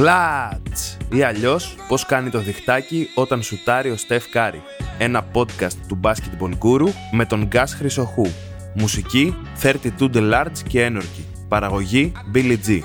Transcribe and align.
Χλατς! 0.00 0.96
Ή 1.12 1.22
αλλιώς 1.22 1.76
πώς 1.88 2.06
κάνει 2.06 2.30
το 2.30 2.38
διχτάκι 2.38 3.08
όταν 3.14 3.42
σουτάρει 3.42 3.90
ο 3.90 3.96
Στεφ 3.96 4.28
Κάρι. 4.28 4.62
Ένα 4.98 5.26
podcast 5.32 5.72
του 5.88 6.00
Basketball 6.02 6.50
Guru 6.62 6.88
με 7.12 7.24
τον 7.24 7.46
Γκας 7.46 7.74
Χρυσοχού. 7.74 8.26
Μουσική 8.74 9.34
32 9.62 9.80
The 9.98 10.32
Large 10.32 10.58
και 10.68 10.90
Energy. 10.92 11.24
Παραγωγή 11.48 12.12
Billy 12.34 12.56
G. 12.66 12.80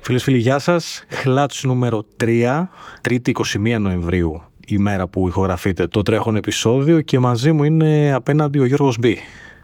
Φίλες 0.00 0.22
φίλοι, 0.22 0.38
γεια 0.38 0.58
σας. 0.58 1.04
Χλατς 1.08 1.64
νούμερο 1.64 2.04
3, 2.16 2.68
3η 3.08 3.28
21 3.28 3.78
Νοεμβρίου, 3.80 4.42
η 4.66 4.78
μέρα 4.78 5.08
που 5.08 5.28
ηχογραφείται 5.28 5.86
το 5.86 6.02
τρέχον 6.02 6.36
επεισόδιο 6.36 7.00
και 7.00 7.18
μαζί 7.18 7.52
μου 7.52 7.64
είναι 7.64 8.12
απέναντι 8.12 8.58
ο 8.58 8.64
Γιώργος 8.64 8.98
B. 8.98 9.18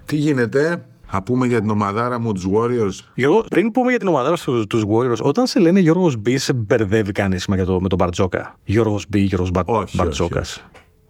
Τι 0.04 0.16
γίνεται, 0.16 0.84
θα 1.14 1.22
πούμε 1.22 1.46
για 1.46 1.60
την 1.60 1.70
ομαδάρα 1.70 2.18
μου, 2.18 2.32
τους 2.32 2.46
Warriors. 2.52 2.98
Γιώργο, 3.14 3.44
πριν 3.50 3.70
πούμε 3.70 3.90
για 3.90 3.98
την 3.98 4.08
ομαδάρα 4.08 4.36
σου, 4.36 4.66
τους 4.66 4.84
Warriors, 4.88 5.20
όταν 5.20 5.46
σε 5.46 5.58
λένε 5.58 5.80
Γιώργος 5.80 6.16
B, 6.16 6.38
σε 6.38 6.52
μπερδεύει 6.52 7.12
κανείς 7.12 7.46
με, 7.46 7.64
το, 7.64 7.80
με 7.80 7.88
τον 7.88 7.98
Μπαρτζόκα. 7.98 8.58
Γιώργος 8.64 9.04
B, 9.08 9.20
Γιώργος 9.20 9.50
Μπα... 9.50 9.62
Όχι, 9.64 9.96
Μπαρτζόκας. 9.96 10.64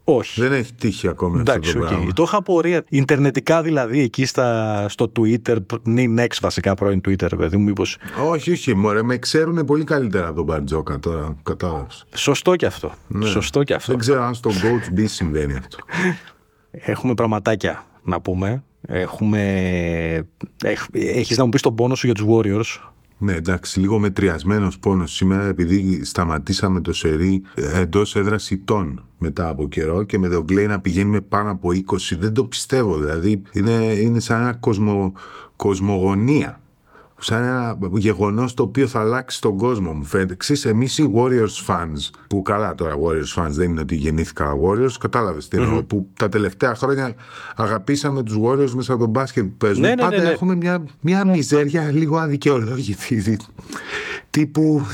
Όχι. 0.04 0.40
Δεν 0.40 0.52
έχει 0.52 0.74
τύχει 0.74 1.08
ακόμη 1.08 1.40
Εντάξει, 1.40 1.68
αυτό 1.68 1.78
το 1.78 1.84
οκ. 1.84 1.90
πράγμα. 1.90 2.12
Το 2.12 2.22
είχα 2.22 2.36
απορία. 2.36 2.84
Ιντερνετικά 2.88 3.62
δηλαδή 3.62 4.00
εκεί 4.00 4.26
στα, 4.26 4.86
στο 4.88 5.12
Twitter, 5.16 5.56
νυν 5.82 6.18
X 6.20 6.28
βασικά 6.40 6.74
πρώην 6.74 7.00
Twitter, 7.08 7.28
παιδί 7.36 7.56
μου, 7.56 7.62
μήπως. 7.62 7.96
Όχι, 8.28 8.50
όχι, 8.50 8.74
μωρέ, 8.74 9.02
με 9.02 9.16
ξέρουν 9.16 9.64
πολύ 9.64 9.84
καλύτερα 9.84 10.26
από 10.26 10.36
τον 10.36 10.44
Μπαρτζόκα 10.44 10.98
τώρα, 10.98 11.36
κατάλαβες. 11.42 12.04
Σωστό 12.14 12.56
και 12.56 12.66
αυτό. 12.66 12.92
Σωστό 13.22 13.62
και 13.62 13.74
αυτό. 13.74 13.90
Δεν 13.92 14.00
ξέρω 14.00 14.22
αν 14.22 14.34
στον 14.34 14.52
Coach 14.52 14.98
B 14.98 15.04
συμβαίνει 15.06 15.56
αυτό. 15.56 15.76
Έχουμε 16.70 17.14
πραγματάκια 17.14 17.84
να 18.02 18.20
πούμε. 18.20 18.62
Έχουμε... 18.86 19.40
Έχ... 20.64 20.86
Έχεις 20.92 21.36
να 21.36 21.44
μου 21.44 21.50
πεις 21.50 21.62
τον 21.62 21.74
πόνο 21.74 21.94
σου 21.94 22.06
για 22.06 22.14
τους 22.14 22.26
Warriors; 22.28 22.80
Ναι, 23.18 23.32
εντάξει, 23.32 23.80
λίγο 23.80 23.98
μετριασμένος 23.98 24.78
πόνος 24.78 25.12
σήμερα 25.12 25.44
επειδή 25.44 26.04
σταματήσαμε 26.04 26.80
το 26.80 26.92
σερί 26.92 27.42
εντός 27.54 28.16
έδρας 28.16 28.50
ητών 28.50 29.04
μετά 29.18 29.48
από 29.48 29.68
καιρό 29.68 30.02
και 30.02 30.18
με 30.18 30.28
τον 30.28 30.46
Κλέη 30.46 30.66
να 30.66 30.80
πηγαίνει 30.80 31.10
με 31.10 31.20
πάνω 31.20 31.50
από 31.50 31.68
20. 31.68 32.16
Δεν 32.18 32.32
το 32.32 32.44
πιστεύω. 32.44 32.98
Δηλαδή 32.98 33.42
είναι, 33.52 33.72
είναι 33.72 34.20
σαν 34.20 34.40
ένα 34.40 34.52
κοσμο, 34.52 35.12
κοσμογονία. 35.56 36.60
Σαν 37.24 37.42
ένα 37.42 37.78
γεγονός 37.92 38.54
το 38.54 38.62
οποίο 38.62 38.86
θα 38.86 39.00
αλλάξει 39.00 39.40
τον 39.40 39.56
κόσμο 39.56 39.92
μου 39.92 40.04
φαίνεται. 40.04 40.34
Ξέρεις, 40.34 40.64
εμείς 40.64 40.98
οι 40.98 41.12
Warriors 41.14 41.66
fans, 41.66 42.10
που 42.28 42.42
καλά 42.42 42.74
τώρα 42.74 42.94
Warriors 42.94 43.42
fans 43.42 43.50
δεν 43.50 43.70
είναι 43.70 43.80
ότι 43.80 43.94
γεννήθηκα 43.94 44.52
Warriors, 44.64 44.92
κατάλαβες 45.00 45.48
τι 45.48 45.56
εννοώ, 45.56 45.82
που 45.82 46.08
τα 46.16 46.28
τελευταία 46.28 46.74
χρόνια 46.74 47.14
αγαπήσαμε 47.56 48.22
τους 48.22 48.36
Warriors 48.44 48.70
μέσα 48.70 48.92
από 48.92 49.02
το 49.02 49.10
μπάσκετ 49.10 49.44
που 49.44 49.56
παίζουν. 49.58 49.82
Ναι, 49.82 49.88
ναι, 49.88 49.94
Πάντα 49.94 50.16
ναι, 50.16 50.22
ναι. 50.22 50.28
έχουμε 50.28 50.54
μια, 50.54 50.84
μια 51.00 51.24
μιζέρια 51.24 51.90
λίγο 51.92 52.16
αδικαιολόγητη. 52.16 53.38
Τύπου. 54.30 54.86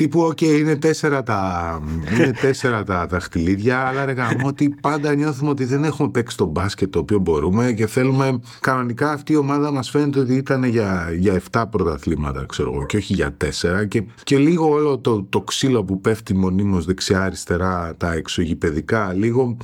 Τύπου, 0.00 0.20
οκ, 0.20 0.40
είναι 0.40 0.76
τέσσερα 0.76 1.22
τα, 1.22 1.80
είναι 2.14 2.32
τέσσερα 2.40 2.84
τα 2.84 3.06
δαχτυλίδια, 3.06 3.78
αλλά 3.78 4.04
ρε 4.04 4.12
γαμώτο 4.12 4.74
πάντα 4.80 5.14
νιώθουμε 5.14 5.50
ότι 5.50 5.64
δεν 5.64 5.84
έχουμε 5.84 6.08
παίξει 6.10 6.36
το 6.36 6.46
μπάσκετ 6.46 6.90
το 6.90 6.98
οποίο 6.98 7.18
μπορούμε 7.18 7.72
και 7.72 7.86
θέλουμε, 7.86 8.40
κανονικά 8.60 9.12
αυτή 9.12 9.32
η 9.32 9.36
ομάδα 9.36 9.72
μας 9.72 9.90
φαίνεται 9.90 10.20
ότι 10.20 10.34
ήταν 10.34 10.64
για, 10.64 11.08
για 11.18 11.42
7 11.50 11.64
πρωταθλήματα, 11.70 12.44
ξέρω 12.48 12.72
εγώ, 12.74 12.86
και 12.86 12.96
όχι 12.96 13.14
για 13.14 13.36
4 13.44 13.88
και, 13.88 14.04
και 14.22 14.38
λίγο 14.38 14.68
όλο 14.68 14.98
το, 14.98 15.22
το 15.22 15.40
ξύλο 15.40 15.84
που 15.84 16.00
πέφτει 16.00 16.34
μονίμως 16.34 16.84
δεξιά-αριστερά, 16.84 17.94
τα 17.96 18.12
εξωγηπεδικά, 18.12 19.12
λίγο 19.12 19.56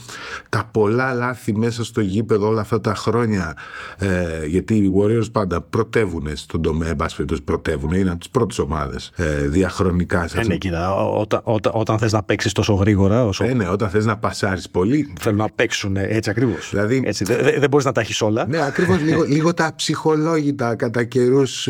τα 0.49 0.69
πολλά 0.73 1.13
λάθη 1.15 1.57
μέσα 1.57 1.85
στο 1.85 2.01
γήπεδο 2.01 2.49
όλα 2.49 2.61
αυτά 2.61 2.81
τα 2.81 2.95
χρόνια, 2.95 3.57
ε, 3.99 4.47
γιατί 4.47 4.75
οι 4.75 4.93
Warriors 4.97 5.33
πάντα 5.33 5.61
πρωτεύουν 5.61 6.29
στον 6.35 6.63
τομέα, 6.63 6.89
εν 6.89 6.97
πάση 6.97 7.17
περιπτώσει 7.17 7.43
πρωτεύουν, 7.43 7.93
είναι 7.93 8.11
από 8.11 8.19
τις 8.19 8.31
πρώτες 8.31 8.59
ομάδες 8.59 9.13
ε, 9.17 9.49
διαχρονικά 9.49 10.26
σε 10.29 10.37
Ε, 10.37 10.41
αυτό 10.41 10.53
ναι, 10.53 10.59
κοίτα, 10.59 10.95
ό- 10.95 11.21
όταν, 11.21 11.41
όταν, 11.45 11.73
όταν 11.77 11.99
θες 11.99 12.13
να 12.13 12.23
παίξεις 12.23 12.53
τόσο 12.53 12.75
γρήγορα, 12.75 13.25
όσο 13.27 13.45
ε, 13.45 13.53
ναι, 13.55 13.69
όταν 13.69 13.89
θες 13.91 14.05
να 14.05 14.17
πασάρεις 14.17 14.71
πολύ. 14.71 15.13
θέλουν 15.21 15.39
να 15.39 15.49
παίξουν 15.55 15.97
έτσι 15.97 16.31
ακριβώς. 16.31 16.69
Δηλαδή- 16.71 17.03
έτσι, 17.05 17.25
δεν 17.25 17.39
δε, 17.43 17.59
δεν 17.59 17.69
μπορείς 17.71 17.87
να 17.87 17.93
τα 17.93 18.01
έχεις 18.01 18.21
όλα. 18.23 18.47
Ναι, 18.49 18.63
ακριβώς 18.65 19.01
λίγο, 19.01 19.23
λίγο 19.37 19.55
τα 19.55 19.73
ψυχολόγητα 19.77 20.75
κατά 20.75 21.05
καιρούς 21.05 21.69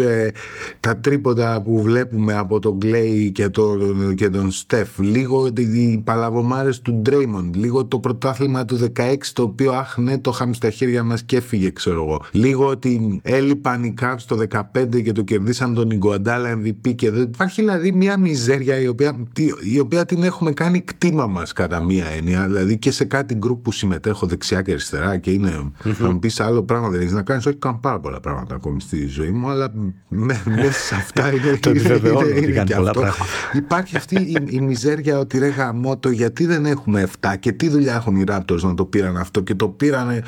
τα 0.81 0.97
τρίποτα 0.97 1.63
που 1.65 1.83
βλέπουμε 1.83 2.35
από 2.37 2.59
τον 2.59 2.79
Κλέη 2.79 3.31
και 3.33 3.49
τον, 3.49 4.15
και 4.15 4.29
τον 4.29 4.51
Στεφ. 4.51 4.89
Λίγο 4.99 5.47
οι- 5.47 5.63
οι 5.63 6.03
παλαβομάρες 6.05 6.81
του 6.81 6.93
Ντρέιμοντ. 6.95 7.57
Λίγο 7.57 7.85
το 7.85 7.99
πρωτάθλημα 7.99 8.65
του 8.65 8.77
16 8.97 9.33
το 9.33 9.43
οποίο 9.43 9.73
αχ 9.73 9.97
ναι 9.97 10.19
το 10.19 10.31
είχαμε 10.35 10.55
στα 10.55 10.71
χέρια 10.71 11.03
μας 11.03 11.23
και 11.23 11.37
έφυγε 11.37 11.71
ξέρω 11.71 12.03
εγώ. 12.03 12.23
Λίγο 12.31 12.67
ότι 12.67 13.21
έλειπαν 13.23 13.85
οι 13.85 13.95
Cavs 14.01 14.17
το 14.27 14.37
15 14.37 15.03
και 15.03 15.13
το 15.13 15.23
κερδίσαν 15.23 15.75
τον 15.75 15.91
Ιγκουαντάλα 15.91 16.59
MVP 16.63 16.95
και 16.95 17.11
δεν 17.11 17.23
υπάρχει 17.23 17.61
δηλαδή 17.61 17.93
μια 17.93 18.19
μιζέρια 18.19 18.46
η 18.83 18.87
οποία, 18.89 19.17
τη- 19.33 19.53
η 19.75 19.79
οποία 19.79 20.05
την 20.07 20.23
έχουμε 20.23 20.53
κάνει 20.53 20.81
κτήμα 20.81 21.27
μας 21.27 21.53
κατά 21.53 21.83
μία 21.85 22.07
έννοια. 22.07 22.47
Δηλαδή 22.47 22.79
και 22.79 22.91
σε 22.91 23.05
κάτι 23.05 23.35
γκρουπ 23.35 23.63
που 23.63 23.73
συμμετέχω 23.73 24.27
δεξιά 24.27 24.63
και 24.63 24.71
αριστερά 24.71 25.17
και 25.17 25.31
είναι. 25.31 25.71
Θα 25.83 26.11
μου 26.11 26.19
πεις 26.19 26.41
άλλο 26.41 26.63
πράγμα 26.63 26.89
δεν 26.89 27.01
έχεις 27.01 27.13
να 27.13 27.23
κάνεις. 27.23 27.47
Όχι, 27.47 27.57
κάνω 27.57 27.79
πάρα 27.83 28.01
πολλά 28.01 28.21
πράγματα 28.21 28.55
ακόμη 28.55 28.81
στη 28.81 29.07
ζωή 29.07 29.31
μου, 29.31 29.49
αλλά 29.51 29.73
με- 30.09 30.43
μέσα 30.45 30.73
σε 30.73 30.95
αυτά 30.95 31.29
είναι. 31.35 31.57
Το 31.61 31.71
επιβεβαιώνω 31.71 32.21
είναι- 32.21 32.31
ότι 32.35 32.45
είναι 32.45 32.53
κάνει 32.53 32.69
και 32.69 32.75
πολλά 32.75 32.89
αυτό. 32.91 33.01
πράγματα. 33.01 33.25
Υπάρχει 33.53 33.97
αυτή 33.97 34.15
η, 34.17 34.37
η 34.51 34.61
μιζέρια 34.61 35.19
ότι 35.19 35.39
ρε 35.39 35.49
γαμώ 35.49 35.99
το 35.99 36.11
γιατί 36.11 36.47
δεν 36.47 36.67
έχουμε 36.67 37.09
7 37.21 37.35
και 37.41 37.53
τι 37.53 37.69
δουλειά 37.69 37.95
έχουν 37.95 38.17
οι 38.17 38.25
Raptors 38.29 38.61
να 38.61 38.75
το 38.75 38.85
πήραν 38.85 39.17
αυτό 39.17 39.41
και 39.41 39.55
το 39.55 39.69
πήρανε 39.69 40.23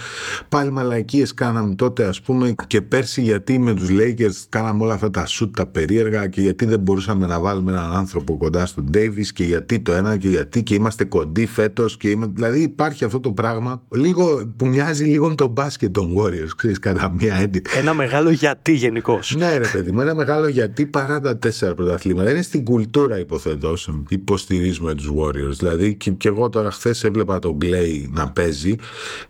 πάλι 0.49 0.71
μαλακίες 0.71 1.35
κάναμε 1.35 1.75
τότε 1.75 2.05
ας 2.05 2.21
πούμε 2.21 2.55
και 2.67 2.83
πέρσι 2.83 3.23
γιατί 3.23 3.59
με 3.59 3.75
τους 3.75 3.89
Lakers 3.91 4.45
κάναμε 4.49 4.85
όλα 4.85 4.95
αυτά 4.95 5.11
τα 5.11 5.27
shoot 5.29 5.51
τα 5.57 5.67
περίεργα 5.67 6.27
και 6.27 6.41
γιατί 6.41 6.65
δεν 6.65 6.81
μπορούσαμε 6.81 7.27
να 7.27 7.41
βάλουμε 7.41 7.73
έναν 7.73 7.91
άνθρωπο 7.99 8.37
κοντά 8.37 8.67
στον 8.67 8.91
Davis 8.95 9.27
και 9.35 9.45
γιατί 9.45 9.81
το 9.81 9.93
ένα 9.93 10.17
και 10.17 10.29
γιατί 10.29 10.63
και 10.63 10.75
είμαστε 10.75 11.05
κοντοί 11.05 11.47
φέτος 11.47 11.97
και 11.97 12.11
είμα... 12.11 12.27
δηλαδή 12.35 12.63
υπάρχει 12.63 13.05
αυτό 13.05 13.21
το 13.21 13.33
πράγμα 13.33 13.83
λίγο 13.91 14.53
που 14.57 14.67
μοιάζει 14.67 15.05
λίγο 15.05 15.29
με 15.29 15.35
τον 15.35 15.49
μπάσκετ 15.51 15.93
των 15.93 16.15
Warriors 16.19 16.51
ξέρεις 16.57 16.79
κατά 16.79 17.15
μία 17.19 17.35
έννοια 17.35 17.63
Ένα 17.77 17.95
μεγάλο 17.95 18.31
γιατί 18.31 18.73
γενικώς. 18.73 19.37
ναι, 19.37 19.57
ρε 19.57 19.69
παιδί 19.73 19.93
μου, 19.93 20.01
ένα 20.01 20.15
μεγάλο 20.15 20.49
γιατί 20.49 20.87
παρά 20.87 21.21
τα 21.21 21.39
τέσσερα 21.39 21.75
πρωταθλήματα. 21.75 22.31
Είναι 22.31 22.43
στην 22.43 22.65
κουλτούρα, 22.65 23.19
υποθέτω, 23.19 23.75
υποστηρίζουμε 24.09 24.95
τους 24.95 25.11
Warriors. 25.17 25.57
Δηλαδή, 25.59 25.95
και, 25.95 26.11
και 26.11 26.29
εγώ 26.29 26.49
τώρα 26.49 26.71
χθες 26.71 27.05
έβλεπα 27.05 27.39
τον 27.39 27.59
Clay 27.63 28.09
να 28.11 28.31
παίζει 28.31 28.77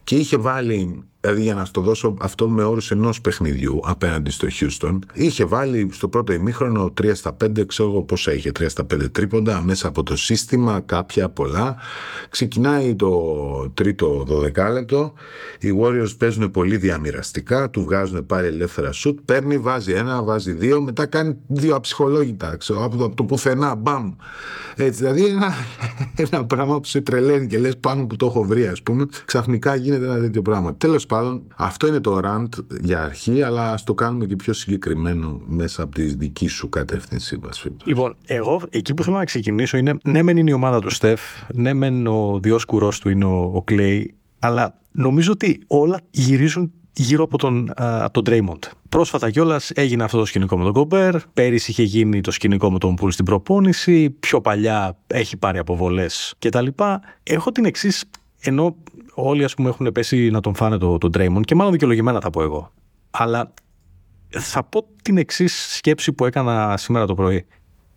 και 0.05 0.17
είχε 0.17 0.37
βάλει. 0.37 1.03
Δηλαδή, 1.21 1.43
για 1.43 1.55
να 1.55 1.65
στο 1.65 1.81
δώσω 1.81 2.17
αυτό 2.21 2.49
με 2.49 2.65
όρους 2.65 2.91
ενός 2.91 3.21
παιχνιδιού 3.21 3.81
απέναντι 3.85 4.31
στο 4.31 4.49
Houston, 4.61 4.99
είχε 5.13 5.45
βάλει 5.45 5.89
στο 5.93 6.09
πρώτο 6.09 6.33
ημίχρονο 6.33 6.93
3 7.03 7.11
στα 7.15 7.37
5, 7.45 7.67
ξέρω 7.67 7.89
εγώ 7.89 8.03
πόσα 8.03 8.33
είχε, 8.33 8.51
3 8.59 8.65
στα 8.69 8.87
5 8.95 9.11
τρίποντα 9.13 9.63
μέσα 9.63 9.89
από 9.89 10.03
το 10.03 10.17
σύστημα, 10.17 10.81
κάποια 10.81 11.29
πολλά. 11.29 11.77
Ξεκινάει 12.29 12.95
το 12.95 13.23
τρίτο 13.75 14.27
12 14.29 14.73
λεπτό. 14.73 15.13
Οι 15.61 15.69
Warriors 15.83 16.17
παίζουν 16.19 16.51
πολύ 16.51 16.77
διαμοιραστικά, 16.77 17.71
του 17.71 17.83
βγάζουν 17.83 18.27
πάρει 18.27 18.47
ελεύθερα 18.47 18.93
σουτ, 18.93 19.19
παίρνει, 19.25 19.59
βάζει 19.59 19.93
ένα, 19.93 20.23
βάζει 20.23 20.53
δύο, 20.53 20.81
μετά 20.81 21.07
κάνει 21.07 21.37
δύο 21.47 21.75
αψυχολόγητα, 21.75 22.57
ξέρω, 22.57 22.85
από 22.85 22.97
το, 22.97 23.05
από 23.05 23.15
το 23.15 23.25
πουθενά, 23.25 23.75
μπαμ. 23.75 24.13
Έτσι, 24.77 24.99
δηλαδή 24.99 25.25
ένα, 25.27 25.55
ένα 26.31 26.45
πράγμα 26.45 26.81
που 26.81 26.87
σε 26.87 27.01
τρελαίνει 27.01 27.47
και 27.47 27.59
λες 27.59 27.77
πάνω 27.77 28.07
που 28.07 28.17
το 28.17 28.27
έχω 28.27 28.43
βρει, 28.43 28.67
ας 28.67 28.83
πούμε, 28.83 29.07
ξαφνικά 29.25 29.75
γίνεται 29.75 30.05
ένα 30.05 30.19
τέτοιο 30.19 30.43
πράγμα. 30.43 30.75
Τέλος 30.75 31.07
πάντων, 31.09 31.43
αυτό 31.57 31.87
είναι 31.87 32.01
το 32.01 32.21
rant 32.25 32.49
για 32.81 33.03
αρχή, 33.03 33.43
αλλά 33.43 33.73
ας 33.73 33.85
το 33.85 33.95
κάνουμε 33.95 34.27
και 34.27 34.37
πιο 34.37 34.53
συγκεκριμένο 34.53 35.41
μέσα 35.47 35.83
από 35.83 35.95
τη 35.95 36.03
δική 36.03 36.49
σου 36.49 36.69
κατεύθυνση, 36.69 37.37
Βασίλη. 37.37 37.77
Λοιπόν, 37.85 38.17
εγώ 38.27 38.63
εκεί 38.71 38.95
που 38.95 39.03
θέλω 39.03 39.17
να 39.17 39.25
ξεκινήσω 39.25 39.77
είναι 39.77 39.95
ναι, 40.05 40.23
μεν 40.23 40.37
είναι 40.37 40.51
η 40.51 40.53
ομάδα 40.53 40.81
του 40.81 40.91
Στεφ, 40.91 41.21
ναι, 41.55 41.73
μεν 41.73 42.07
ο 42.07 42.39
διόσκουρός 42.43 42.99
του 42.99 43.09
είναι 43.09 43.25
ο, 43.25 43.39
ο 43.39 43.65
Clay, 43.71 44.05
αλλά 44.39 44.81
νομίζω 44.93 45.33
ότι 45.33 45.61
όλα 45.67 46.01
γυρίζουν 46.11 46.73
γύρω 46.93 47.25
από 47.25 47.39
τον, 47.39 47.71
α, 47.83 48.05
από 48.05 48.23
τον 48.23 48.35
Draymond. 48.35 48.69
Πρόσφατα 48.89 49.31
κιόλας 49.31 49.71
έγινε 49.75 50.05
αυτό 50.05 50.19
το 50.19 50.25
σκηνικό 50.25 50.59
με 50.59 50.65
τον 50.65 50.73
Κομπέρ. 50.73 51.21
Πέρυσι 51.35 51.71
είχε 51.71 51.83
γίνει 51.83 52.21
το 52.21 52.31
σκηνικό 52.31 52.73
με 52.73 52.79
τον 52.79 52.95
Πουλ 52.95 53.11
στην 53.11 53.25
προπόνηση. 53.25 54.11
Πιο 54.11 54.41
παλιά 54.41 54.99
έχει 55.07 55.37
πάρει 55.37 55.59
αποβολές 55.59 56.35
κτλ. 56.39 56.67
Έχω 57.23 57.53
την 57.53 57.65
εξής, 57.65 58.05
ενώ 58.41 58.77
όλοι 59.21 59.45
ας 59.45 59.55
πούμε 59.55 59.69
έχουν 59.69 59.93
πέσει 59.93 60.31
να 60.31 60.41
τον 60.41 60.55
φάνε 60.55 60.79
τον 60.79 60.99
το 60.99 61.09
Draymond 61.15 61.41
και 61.45 61.55
μάλλον 61.55 61.73
δικαιολογημένα 61.73 62.21
θα 62.21 62.31
πω 62.31 62.43
εγώ. 62.43 62.73
Αλλά 63.11 63.53
θα 64.29 64.65
πω 64.65 64.85
την 65.03 65.19
εξής 65.19 65.75
σκέψη 65.77 66.13
που 66.13 66.25
έκανα 66.25 66.77
σήμερα 66.77 67.07
το 67.07 67.15
πρωί. 67.15 67.47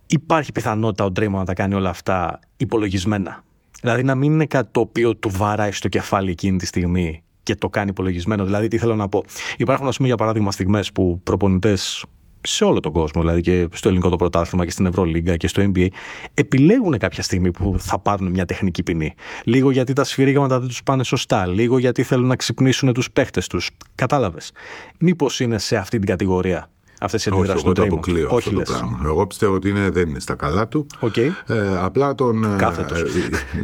Υπάρχει 0.06 0.52
πιθανότητα 0.52 1.04
ο 1.04 1.08
Draymond 1.16 1.30
να 1.30 1.44
τα 1.44 1.54
κάνει 1.54 1.74
όλα 1.74 1.88
αυτά 1.90 2.40
υπολογισμένα. 2.56 3.44
Δηλαδή 3.80 4.02
να 4.02 4.14
μην 4.14 4.32
είναι 4.32 4.46
κάτι 4.46 4.68
το 4.72 4.80
οποίο 4.80 5.16
του 5.16 5.30
βαράει 5.30 5.72
στο 5.72 5.88
κεφάλι 5.88 6.30
εκείνη 6.30 6.58
τη 6.58 6.66
στιγμή 6.66 7.22
και 7.42 7.54
το 7.54 7.68
κάνει 7.68 7.90
υπολογισμένο. 7.90 8.44
Δηλαδή, 8.44 8.68
τι 8.68 8.78
θέλω 8.78 8.94
να 8.94 9.08
πω. 9.08 9.24
Υπάρχουν, 9.56 9.88
ας 9.88 9.96
πούμε, 9.96 10.08
για 10.08 10.16
παράδειγμα, 10.16 10.50
στιγμές 10.50 10.92
που 10.92 11.20
προπονητές 11.22 12.04
σε 12.42 12.64
όλο 12.64 12.80
τον 12.80 12.92
κόσμο, 12.92 13.20
δηλαδή 13.22 13.40
και 13.40 13.68
στο 13.72 13.88
ελληνικό 13.88 14.08
το 14.10 14.16
πρωτάθλημα 14.16 14.64
και 14.64 14.70
στην 14.70 14.86
Ευρωλίγκα 14.86 15.36
και 15.36 15.48
στο 15.48 15.70
NBA, 15.74 15.86
επιλέγουν 16.34 16.98
κάποια 16.98 17.22
στιγμή 17.22 17.50
που 17.50 17.74
θα 17.78 17.98
πάρουν 17.98 18.30
μια 18.30 18.44
τεχνική 18.44 18.82
ποινή. 18.82 19.14
Λίγο 19.44 19.70
γιατί 19.70 19.92
τα 19.92 20.04
σφυρίγματα 20.04 20.58
δεν 20.58 20.68
τους 20.68 20.82
πάνε 20.82 21.04
σωστά, 21.04 21.46
λίγο 21.46 21.78
γιατί 21.78 22.02
θέλουν 22.02 22.26
να 22.26 22.36
ξυπνήσουν 22.36 22.92
τους 22.92 23.10
παίχτες 23.10 23.46
τους. 23.46 23.70
Κατάλαβες. 23.94 24.52
Μήπως 24.98 25.40
είναι 25.40 25.58
σε 25.58 25.76
αυτή 25.76 25.98
την 25.98 26.06
κατηγορία. 26.06 26.70
αυτές 27.00 27.24
οι 27.26 27.28
Όχι, 27.30 27.38
αντιδράσεις 27.38 27.64
εγώ 27.64 27.72
του 27.72 27.80
το 27.80 27.86
Draymond. 27.86 27.92
αποκλείω 27.92 28.26
Όχι, 28.30 28.36
αυτό 28.36 28.50
το 28.50 28.56
λες. 28.58 28.68
πράγμα. 28.68 29.00
Εγώ 29.04 29.26
πιστεύω 29.26 29.54
ότι 29.54 29.68
είναι, 29.68 29.90
δεν 29.90 30.08
είναι 30.08 30.20
στα 30.20 30.34
καλά 30.34 30.68
του. 30.68 30.86
Οκ. 31.00 31.16
Ε, 31.16 31.32
απλά 31.78 32.14
τον. 32.14 32.44
ε, 32.44 32.56
Κάθετος. 32.56 33.00
ε, 33.00 33.06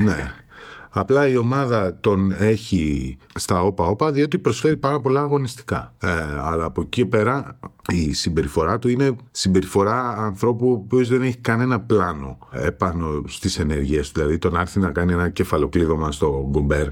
ναι. 0.03 0.33
Απλά 0.91 1.29
η 1.29 1.37
ομάδα 1.37 1.97
τον 2.01 2.35
έχει 2.39 3.17
στα 3.35 3.63
όπα-όπα 3.63 4.13
διότι 4.13 4.39
προσφέρει 4.39 4.77
πάρα 4.77 5.01
πολλά 5.01 5.21
αγωνιστικά. 5.21 5.95
Ε, 6.03 6.09
αλλά 6.43 6.65
από 6.65 6.81
εκεί 6.81 7.07
πέρα 7.07 7.59
η 7.93 8.13
συμπεριφορά 8.13 8.79
του 8.79 8.89
είναι 8.89 9.17
συμπεριφορά 9.31 10.17
ανθρώπου 10.19 10.69
ο 10.69 10.73
οποίος 10.73 11.09
δεν 11.09 11.23
έχει 11.23 11.37
κανένα 11.37 11.81
πλάνο 11.81 12.39
επάνω 12.51 13.23
στις 13.27 13.59
ενέργειες 13.59 14.07
του. 14.13 14.21
Δηλαδή 14.21 14.39
τον 14.39 14.57
άρθει 14.57 14.79
να 14.81 14.91
κάνει 14.91 15.13
ένα 15.13 15.29
κεφαλοκλείδωμα 15.29 16.13
στο 16.13 16.49
γκομπερ 16.51 16.87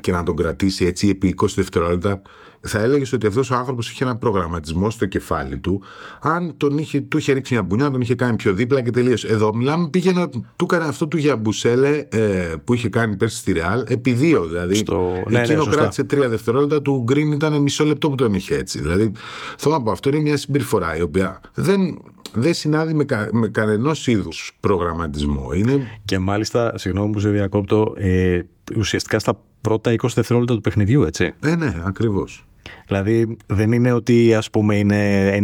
και 0.00 0.12
να 0.12 0.22
τον 0.22 0.36
κρατήσει 0.36 0.84
έτσι 0.84 1.08
επί 1.08 1.34
20 1.42 1.46
δευτερόλεπτα 1.54 2.22
θα 2.68 2.78
έλεγες 2.80 3.12
ότι 3.12 3.26
αυτός 3.26 3.50
ο 3.50 3.54
άνθρωπος 3.54 3.90
είχε 3.90 4.04
ένα 4.04 4.16
προγραμματισμό 4.16 4.90
στο 4.90 5.06
κεφάλι 5.06 5.58
του. 5.58 5.82
Αν 6.20 6.54
τον 6.56 6.78
είχε, 6.78 7.00
του 7.00 7.18
είχε 7.18 7.32
ρίξει 7.32 7.52
μια 7.52 7.62
μπουνιά, 7.62 7.90
τον 7.90 8.00
είχε 8.00 8.14
κάνει 8.14 8.36
πιο 8.36 8.52
δίπλα 8.52 8.82
και 8.82 8.90
τελείωσε. 8.90 9.26
Εδώ 9.28 9.54
μιλάμε, 9.54 9.88
πήγε 9.88 10.12
να 10.12 10.28
του 10.28 10.44
έκανε 10.62 10.84
αυτό 10.84 11.06
του 11.08 11.16
για 11.16 11.36
Μπουσέλε 11.36 12.04
ε, 12.08 12.52
που 12.64 12.74
είχε 12.74 12.88
κάνει 12.88 13.16
πέρσι 13.16 13.36
στη 13.36 13.52
Ρεάλ, 13.52 13.84
επί 13.88 14.12
δύο 14.12 14.44
δηλαδή. 14.46 14.74
Στο- 14.74 15.12
ναι, 15.28 15.38
ναι, 15.38 15.44
Εκείνο 15.44 15.62
σωστά. 15.62 15.76
κράτησε 15.80 16.04
τρία 16.04 16.28
δευτερόλεπτα, 16.28 16.82
του 16.82 17.02
Γκριν 17.04 17.32
ήταν 17.32 17.62
μισό 17.62 17.84
λεπτό 17.84 18.08
που 18.08 18.14
τον 18.14 18.34
είχε 18.34 18.54
έτσι. 18.56 18.80
Δηλαδή, 18.80 19.12
θέλω 19.58 19.74
να 19.74 19.82
πω, 19.82 19.90
αυτό 19.90 20.08
είναι 20.08 20.18
μια 20.20 20.35
συμπεριφορά 20.36 20.96
η 20.96 21.00
οποία 21.00 21.40
δεν, 21.54 21.98
δεν 22.32 22.54
συνάδει 22.54 22.94
με, 22.94 23.04
κα, 23.04 23.28
με 23.32 23.48
κανενός 23.48 24.06
είδους 24.06 24.56
προγραμματισμό. 24.60 25.52
Είναι 25.52 26.00
Και 26.04 26.18
μάλιστα, 26.18 26.78
συγγνώμη 26.78 27.12
που 27.12 27.20
σε 27.20 27.28
διακόπτω, 27.28 27.94
ε, 27.96 28.40
ουσιαστικά 28.76 29.18
στα 29.18 29.40
πρώτα 29.60 29.90
20 29.90 29.96
δευτερόλεπτα 30.14 30.54
του 30.54 30.60
παιχνιδιού, 30.60 31.02
έτσι. 31.02 31.34
Ε, 31.42 31.56
ναι, 31.56 31.82
ακριβώς. 31.84 32.46
Δηλαδή 32.86 33.36
δεν 33.46 33.72
είναι 33.72 33.92
ότι 33.92 34.34
ας 34.34 34.50
πούμε 34.50 34.76
είναι 34.76 35.40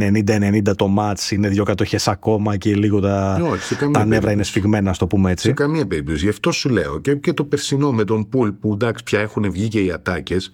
90-90 0.66 0.76
το 0.76 0.86
μάτς, 0.86 1.30
είναι 1.30 1.48
δύο 1.48 1.64
κατοχές 1.64 2.08
ακόμα 2.08 2.56
και 2.56 2.74
λίγο 2.74 3.00
τα, 3.00 3.40
Όχι, 3.50 3.62
σε 3.62 3.74
καμία 3.74 3.92
τα 3.92 3.98
νεύρα 3.98 4.08
περίπτωση. 4.08 4.34
είναι 4.34 4.42
σφιγμένα, 4.42 4.90
ας 4.90 4.98
το 4.98 5.06
πούμε 5.06 5.30
έτσι. 5.30 5.46
Σε 5.46 5.52
καμία 5.52 5.86
περίπτωση. 5.86 6.24
Γι' 6.24 6.28
αυτό 6.30 6.50
σου 6.52 6.68
λέω. 6.68 6.98
Και, 6.98 7.14
και 7.14 7.32
το 7.32 7.44
περσινό 7.44 7.92
με 7.92 8.04
τον 8.04 8.28
Πουλ 8.28 8.48
που 8.48 8.72
εντάξει 8.72 9.02
πια 9.04 9.20
έχουν 9.20 9.50
βγει 9.50 9.68
και 9.68 9.80
οι 9.80 9.90
ατάκες. 9.92 10.52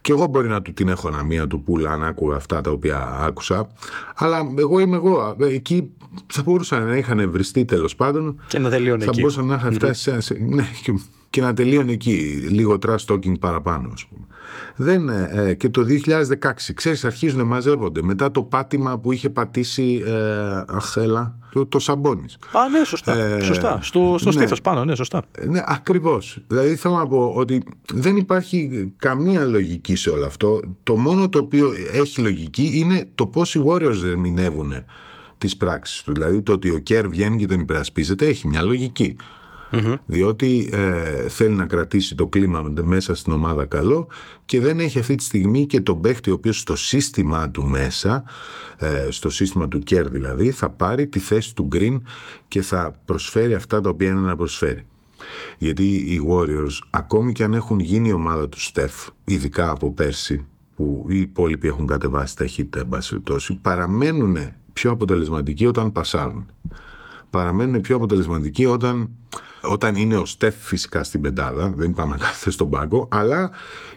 Και 0.00 0.12
εγώ 0.12 0.26
μπορεί 0.26 0.48
να 0.48 0.62
του 0.62 0.72
την 0.72 0.88
έχω 0.88 1.08
ένα 1.08 1.22
μία 1.24 1.46
του 1.46 1.62
Πουλ 1.62 1.86
αν 1.86 2.04
άκουγα 2.04 2.36
αυτά 2.36 2.60
τα 2.60 2.70
οποία 2.70 3.18
άκουσα. 3.20 3.68
Αλλά 4.14 4.38
εγώ 4.58 4.78
είμαι 4.78 4.96
εγώ. 4.96 5.36
Εκεί 5.40 5.90
θα 6.26 6.42
μπορούσαν 6.42 6.86
να 6.86 6.96
είχαν 6.96 7.30
βριστεί 7.30 7.64
τέλος 7.64 7.94
πάντων. 7.96 8.40
Και 8.46 8.58
να 8.58 8.70
τελειώνει 8.70 9.02
θα 9.02 9.10
εκεί. 9.10 9.20
μπορούσαν 9.20 9.46
να 9.46 9.54
είχαν 9.54 9.72
φτάσει 9.72 10.02
σε, 10.02 10.20
σε- 10.20 10.38
ναι, 10.48 10.64
και, 10.82 10.92
και 11.30 11.40
να 11.40 11.54
τελείωνε 11.54 11.92
εκεί. 11.92 12.12
Λίγο 12.50 12.78
trash 12.86 13.04
talking 13.14 13.38
παραπάνω, 13.40 13.90
ας 13.92 14.06
πούμε. 14.06 14.26
Δεν, 14.76 15.08
ε, 15.08 15.30
ε, 15.32 15.54
και 15.54 15.68
το 15.68 15.82
2016, 15.82 16.74
ξέρεις, 16.74 17.04
αρχίζουν 17.04 17.38
να 17.38 17.44
μαζεύονται. 17.44 18.02
Μετά 18.02 18.30
το 18.30 18.42
πάτημα 18.42 18.98
που 18.98 19.12
είχε 19.12 19.30
πατήσει, 19.30 20.02
ε, 20.06 20.64
αχ, 20.68 20.96
έλα, 20.96 21.38
το, 21.52 21.66
το 21.66 21.78
Σαμπόνις. 21.78 22.38
Α, 22.52 22.68
ναι, 22.68 22.84
σωστά. 22.84 23.14
Ε, 23.14 23.40
σωστά. 23.40 23.78
Στο, 23.82 24.14
στο 24.18 24.28
ναι. 24.28 24.34
στήθος 24.34 24.60
πάνω, 24.60 24.84
ναι, 24.84 24.94
σωστά. 24.94 25.22
Ναι, 25.46 25.62
ακριβώς. 25.66 26.38
Δηλαδή 26.46 26.76
θέλω 26.76 26.96
να 26.96 27.06
πω 27.06 27.32
ότι 27.36 27.62
δεν 27.92 28.16
υπάρχει 28.16 28.92
καμία 28.96 29.44
λογική 29.44 29.96
σε 29.96 30.10
όλο 30.10 30.26
αυτό. 30.26 30.60
Το 30.82 30.96
μόνο 30.96 31.28
το 31.28 31.38
οποίο 31.38 31.72
έχει 31.92 32.20
λογική 32.20 32.70
είναι 32.74 33.08
το 33.14 33.26
πώ 33.26 33.42
οι 33.42 33.62
Warriors 33.66 34.02
ερμηνεύουν 34.04 34.72
τις 35.38 35.56
πράξεις 35.56 36.02
του. 36.02 36.12
Δηλαδή 36.12 36.42
το 36.42 36.52
ότι 36.52 36.70
ο 36.70 36.78
Κέρ 36.78 37.08
βγαίνει 37.08 37.36
και 37.36 37.46
τον 37.46 37.60
υπερασπίζεται 37.60 38.26
έχει 38.26 38.48
μια 38.48 38.62
λογική. 38.62 39.16
Διότι 40.06 40.68
ε, 40.72 41.28
θέλει 41.28 41.54
να 41.54 41.66
κρατήσει 41.66 42.14
το 42.14 42.26
κλίμα 42.26 42.72
μέσα 42.82 43.14
στην 43.14 43.32
ομάδα 43.32 43.64
καλό 43.64 44.08
και 44.44 44.60
δεν 44.60 44.80
έχει 44.80 44.98
αυτή 44.98 45.14
τη 45.14 45.22
στιγμή 45.22 45.66
και 45.66 45.80
τον 45.80 46.00
παίχτη 46.00 46.30
ο 46.30 46.32
οποίος 46.32 46.58
στο 46.58 46.76
σύστημα 46.76 47.50
του 47.50 47.64
μέσα, 47.64 48.24
ε, 48.78 49.06
στο 49.10 49.30
σύστημα 49.30 49.68
του 49.68 49.78
Κέρ 49.78 50.08
δηλαδή, 50.08 50.50
θα 50.50 50.70
πάρει 50.70 51.06
τη 51.06 51.18
θέση 51.18 51.54
του 51.54 51.68
Green 51.72 52.00
και 52.48 52.62
θα 52.62 52.94
προσφέρει 53.04 53.54
αυτά 53.54 53.80
τα 53.80 53.88
οποία 53.88 54.08
είναι 54.08 54.20
να 54.20 54.36
προσφέρει. 54.36 54.86
Γιατί 55.58 55.84
οι 55.84 56.20
Warriors, 56.28 56.78
ακόμη 56.90 57.32
και 57.32 57.44
αν 57.44 57.54
έχουν 57.54 57.80
γίνει 57.80 58.08
η 58.08 58.12
ομάδα 58.12 58.48
του 58.48 58.60
Στεφ, 58.60 59.08
ειδικά 59.24 59.70
από 59.70 59.92
πέρσι, 59.92 60.46
που 60.76 61.06
οι 61.08 61.20
υπόλοιποι 61.20 61.68
έχουν 61.68 61.86
κατεβάσει 61.86 62.36
ταχύτητα, 62.36 62.80
εν 62.80 62.88
πάση 62.88 63.08
περιπτώσει, 63.08 63.58
παραμένουν 63.62 64.36
πιο 64.72 64.90
αποτελεσματικοί 64.90 65.66
όταν 65.66 65.92
πασάρουν. 65.92 66.46
Παραμένουν 67.30 67.80
πιο 67.80 67.96
αποτελεσματικοί 67.96 68.66
όταν, 68.66 69.10
όταν 69.62 69.94
είναι 69.94 70.16
ο 70.16 70.24
Στεφ 70.24 70.54
φυσικά 70.58 71.04
στην 71.04 71.20
πεντάδα, 71.20 71.72
δεν 71.76 71.92
πάμε 71.92 72.10
να 72.10 72.16
κάθεται 72.16 72.50
στον 72.50 72.70
πάγκο, 72.70 73.08
αλλά 73.10 73.50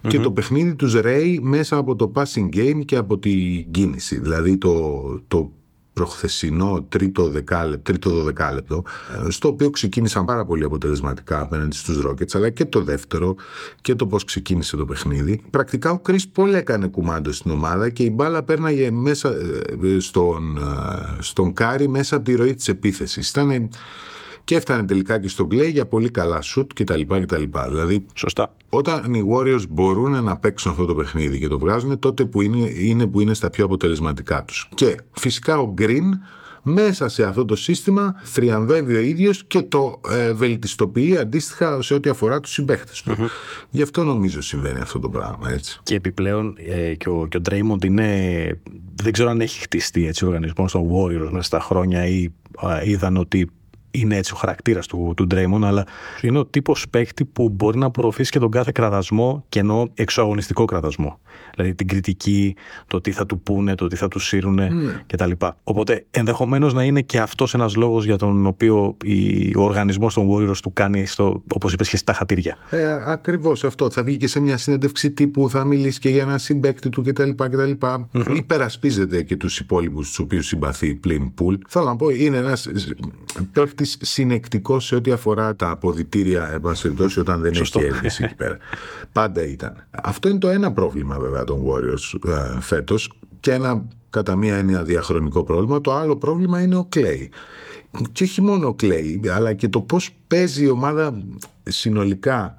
και 0.08 0.20
το 0.20 0.32
παιχνίδι 0.32 0.76
τους 0.76 0.94
ρέει 0.94 1.40
μέσα 1.44 1.78
από 1.78 1.96
το 1.96 2.12
passing 2.16 2.56
game 2.56 2.82
και 2.86 2.96
από 2.96 3.20
την 3.20 3.72
κίνηση. 3.72 4.20
Δηλαδή 4.20 4.58
το, 4.58 5.02
το 5.28 5.52
προχθεσινό 5.96 6.86
τρίτο, 6.90 7.30
δεκάλεπτο, 7.30 7.92
τρίτο 7.92 8.10
δωδεκάλεπτο, 8.10 8.84
ε, 9.28 9.30
στο 9.30 9.48
οποίο 9.48 9.70
ξεκίνησαν 9.70 10.26
πάρα 10.26 10.46
πολύ 10.46 10.64
αποτελεσματικά 10.64 11.42
απέναντι 11.42 11.76
στους 11.76 12.06
Rockets, 12.06 12.34
αλλά 12.34 12.50
και 12.50 12.66
το 12.66 12.82
δεύτερο 12.82 13.36
και 13.82 13.96
το 13.96 14.08
πώς 14.08 14.24
ξεκίνησε 14.24 14.76
το 14.76 14.86
παιχνίδι. 14.86 15.42
Πρακτικά 15.50 15.92
ο 15.92 16.02
Chris 16.08 16.20
Paul 16.36 16.54
έκανε 16.54 16.88
κουμάντο 16.88 17.32
στην 17.32 17.52
ομάδα 17.52 17.90
και 17.90 18.04
η 18.04 18.12
μπάλα 18.14 18.44
πέρναγε 18.44 18.92
μέσα 18.92 19.30
ε, 19.30 20.00
στον, 20.00 20.58
ε, 20.58 21.22
στον 21.22 21.54
Κάρι 21.54 21.88
μέσα 21.88 22.16
από 22.16 22.26
τη 22.26 22.36
ροή 22.36 22.54
της 22.54 22.68
επίθεσης. 22.68 23.30
Ήταν 23.30 23.70
και 24.46 24.56
έφτανε 24.56 24.84
τελικά 24.86 25.20
και 25.20 25.28
στον 25.28 25.48
Clay 25.52 25.72
για 25.72 25.86
πολύ 25.86 26.10
καλά 26.10 26.42
σουτ 26.42 26.72
κτλ. 26.74 27.02
κτλ. 27.02 27.44
Δηλαδή 27.70 28.06
Σωστά. 28.14 28.56
όταν 28.70 29.14
οι 29.14 29.24
Warriors 29.32 29.68
μπορούν 29.70 30.24
να 30.24 30.38
παίξουν 30.38 30.72
αυτό 30.72 30.86
το 30.86 30.96
παιχνίδι 30.96 31.40
και 31.40 31.48
το 31.48 31.60
βγάζουν, 31.60 32.00
τότε 32.00 32.26
που 32.26 32.42
είναι, 32.42 32.70
είναι 32.76 33.08
που 33.08 33.22
είναι 33.22 33.34
στα 33.34 33.50
πιο 33.50 33.66
αποτελεσματικά 33.66 34.44
τους. 34.44 34.70
Και 34.76 34.98
φυσικά 35.12 35.60
ο 35.60 35.74
Green 35.78 36.10
μέσα 36.68 37.10
σε 37.10 37.24
αυτό 37.24 37.46
το 37.46 37.56
σύστημα 37.56 38.22
θριαμβεύει 38.24 38.96
ο 38.96 39.00
ίδιος 39.00 39.44
και 39.48 39.62
το 39.62 40.02
ε, 40.10 40.34
βελτιστοποιεί 40.34 41.18
αντίστοιχα 41.18 41.82
σε 41.82 41.94
ό,τι 41.94 42.10
αφορά 42.10 42.40
τους 42.40 42.52
συμπαίχτες 42.52 43.02
του. 43.02 43.16
Γι' 43.70 43.82
αυτό 43.82 44.04
νομίζω 44.04 44.42
συμβαίνει 44.42 44.80
αυτό 44.80 45.00
το 45.00 45.10
πράγμα, 45.10 45.52
έτσι. 45.52 45.80
Και 45.84 45.96
επιπλέον 45.96 46.56
ε, 46.68 46.96
και, 46.96 47.10
ο, 47.10 47.28
και 47.30 47.38
ο 47.38 47.42
Draymond 47.50 47.86
είναι. 47.86 48.60
Δεν 48.96 49.14
ξέρω 49.14 49.30
αν 49.30 49.42
έχει 49.42 49.62
χτιστεί 49.62 50.08
έτσι 50.08 50.26
ο 50.26 50.28
οργανισμός 50.28 50.72
των 50.72 50.90
Warriors 50.92 51.30
μέσα 51.32 51.42
στα 51.42 51.60
χρόνια 51.60 52.08
ή 52.08 52.28
α, 52.56 52.84
είδαν 52.84 53.18
ότι 53.18 53.50
είναι 53.96 54.18
έτσι 54.18 54.34
ο 54.34 54.36
χαρακτήρας 54.36 54.88
του, 54.88 55.14
του 55.16 55.28
Draymond, 55.32 55.64
αλλά 55.64 55.86
είναι 56.22 56.40
ο 56.40 56.46
τύπος 56.46 56.86
παίκτη 56.90 57.26
που 57.26 57.50
μπορεί 57.50 57.78
να 57.78 57.92
προωθήσει 57.92 58.32
και 58.32 58.40
τον 58.40 58.52
κάθε 58.52 58.72
κραδασμό 58.74 59.46
και 59.50 59.60
ενώ 59.60 59.90
εξωαγωνιστικό 59.94 60.66
κραδασμό. 60.66 61.20
Δηλαδή 61.56 61.76
την 61.76 61.88
κριτική, 61.88 62.56
το 62.88 63.02
τι 63.02 63.12
θα 63.12 63.26
του 63.26 63.40
πούνε, 63.40 63.76
το 63.76 63.88
τι 63.88 63.96
θα 63.96 64.08
του 64.08 64.20
σύρουνε 64.20 64.72
κτλ. 65.08 65.32
Οπότε 65.64 66.06
ενδεχομένως 66.12 66.74
να 66.74 66.84
είναι 66.84 67.02
και 67.02 67.20
αυτός 67.20 67.54
ένας 67.54 67.76
λόγος 67.76 68.06
για 68.06 68.18
τον 68.18 68.46
οποίο 68.46 68.98
η, 69.04 69.56
ο 69.58 69.62
οργανισμός 69.62 70.14
των 70.14 70.30
Warriors 70.32 70.58
του 70.58 70.74
κάνει, 70.74 71.06
όπως 71.54 71.74
είπες, 71.74 71.90
και 71.90 71.98
στα 71.98 72.14
χατήρια. 72.14 72.58
Ε, 72.70 73.12
Ακριβώς 73.12 73.64
αυτό. 73.64 73.90
Θα 73.90 74.04
βγει 74.04 74.18
και 74.18 74.28
σε 74.28 74.40
μια 74.40 74.58
συνέντευξη 74.58 75.12
τύπου, 75.12 75.50
θα 75.50 75.64
μιλήσει 75.64 76.00
και 76.00 76.10
για 76.10 76.22
ένα 76.22 76.38
συμπέκτη 76.38 76.90
του 76.90 77.04
κτλ. 77.04 77.30
κτλ. 77.30 77.72
Υπερασπίζεται 78.36 79.24
και 79.24 79.36
τους 79.36 79.60
υπόλοιπους 79.60 80.08
τους 80.08 80.20
οποίους 80.20 80.48
συμπαθεί 80.48 80.96
πλην 80.96 81.34
πουλ. 81.34 81.56
Θέλω 81.68 81.86
να 81.86 81.96
πω, 81.96 82.10
είναι 82.10 82.38
ένας 82.38 82.70
παίχτη 83.86 84.06
συνεκτικός 84.06 84.86
σε 84.86 84.96
ό,τι 84.96 85.12
αφορά 85.12 85.56
τα 85.56 85.70
αποδητήρια, 85.70 86.50
εν 86.54 86.62
πάση 86.62 86.82
περιπτώσει, 86.82 87.20
όταν 87.20 87.42
δεν 87.42 87.54
Σωστό. 87.54 87.80
έχει 87.80 87.88
έλλειψη 87.88 88.24
εκεί 88.24 88.36
πέρα. 88.36 88.58
Πάντα 89.12 89.48
ήταν. 89.48 89.88
Αυτό 89.92 90.30
είναι 90.30 90.40
το 90.40 90.50
ένα 90.50 90.72
πρόβλημα 90.72 91.20
βέβαια 91.20 91.44
των 91.44 91.64
Warriors 91.68 92.30
ε, 92.30 92.62
φέτος 92.62 93.12
και 93.40 93.52
ένα 93.52 93.86
κατά 94.10 94.36
μία 94.36 94.56
έννοια 94.56 94.84
διαχρονικό 94.84 95.44
πρόβλημα. 95.44 95.82
Το 95.82 95.94
άλλο 95.94 96.18
πρόβλημα 96.18 96.62
είναι 96.62 96.76
ο 96.76 96.88
Clay. 96.96 97.28
Και 98.12 98.24
όχι 98.24 98.42
μόνο 98.42 98.68
ο 98.68 98.76
Clay, 98.82 99.28
αλλά 99.36 99.54
και 99.54 99.70
το 99.70 99.82
πώς 99.82 100.10
παίζει 100.28 100.64
η 100.64 100.70
ομάδα 100.70 101.24
συνολικά 101.64 102.56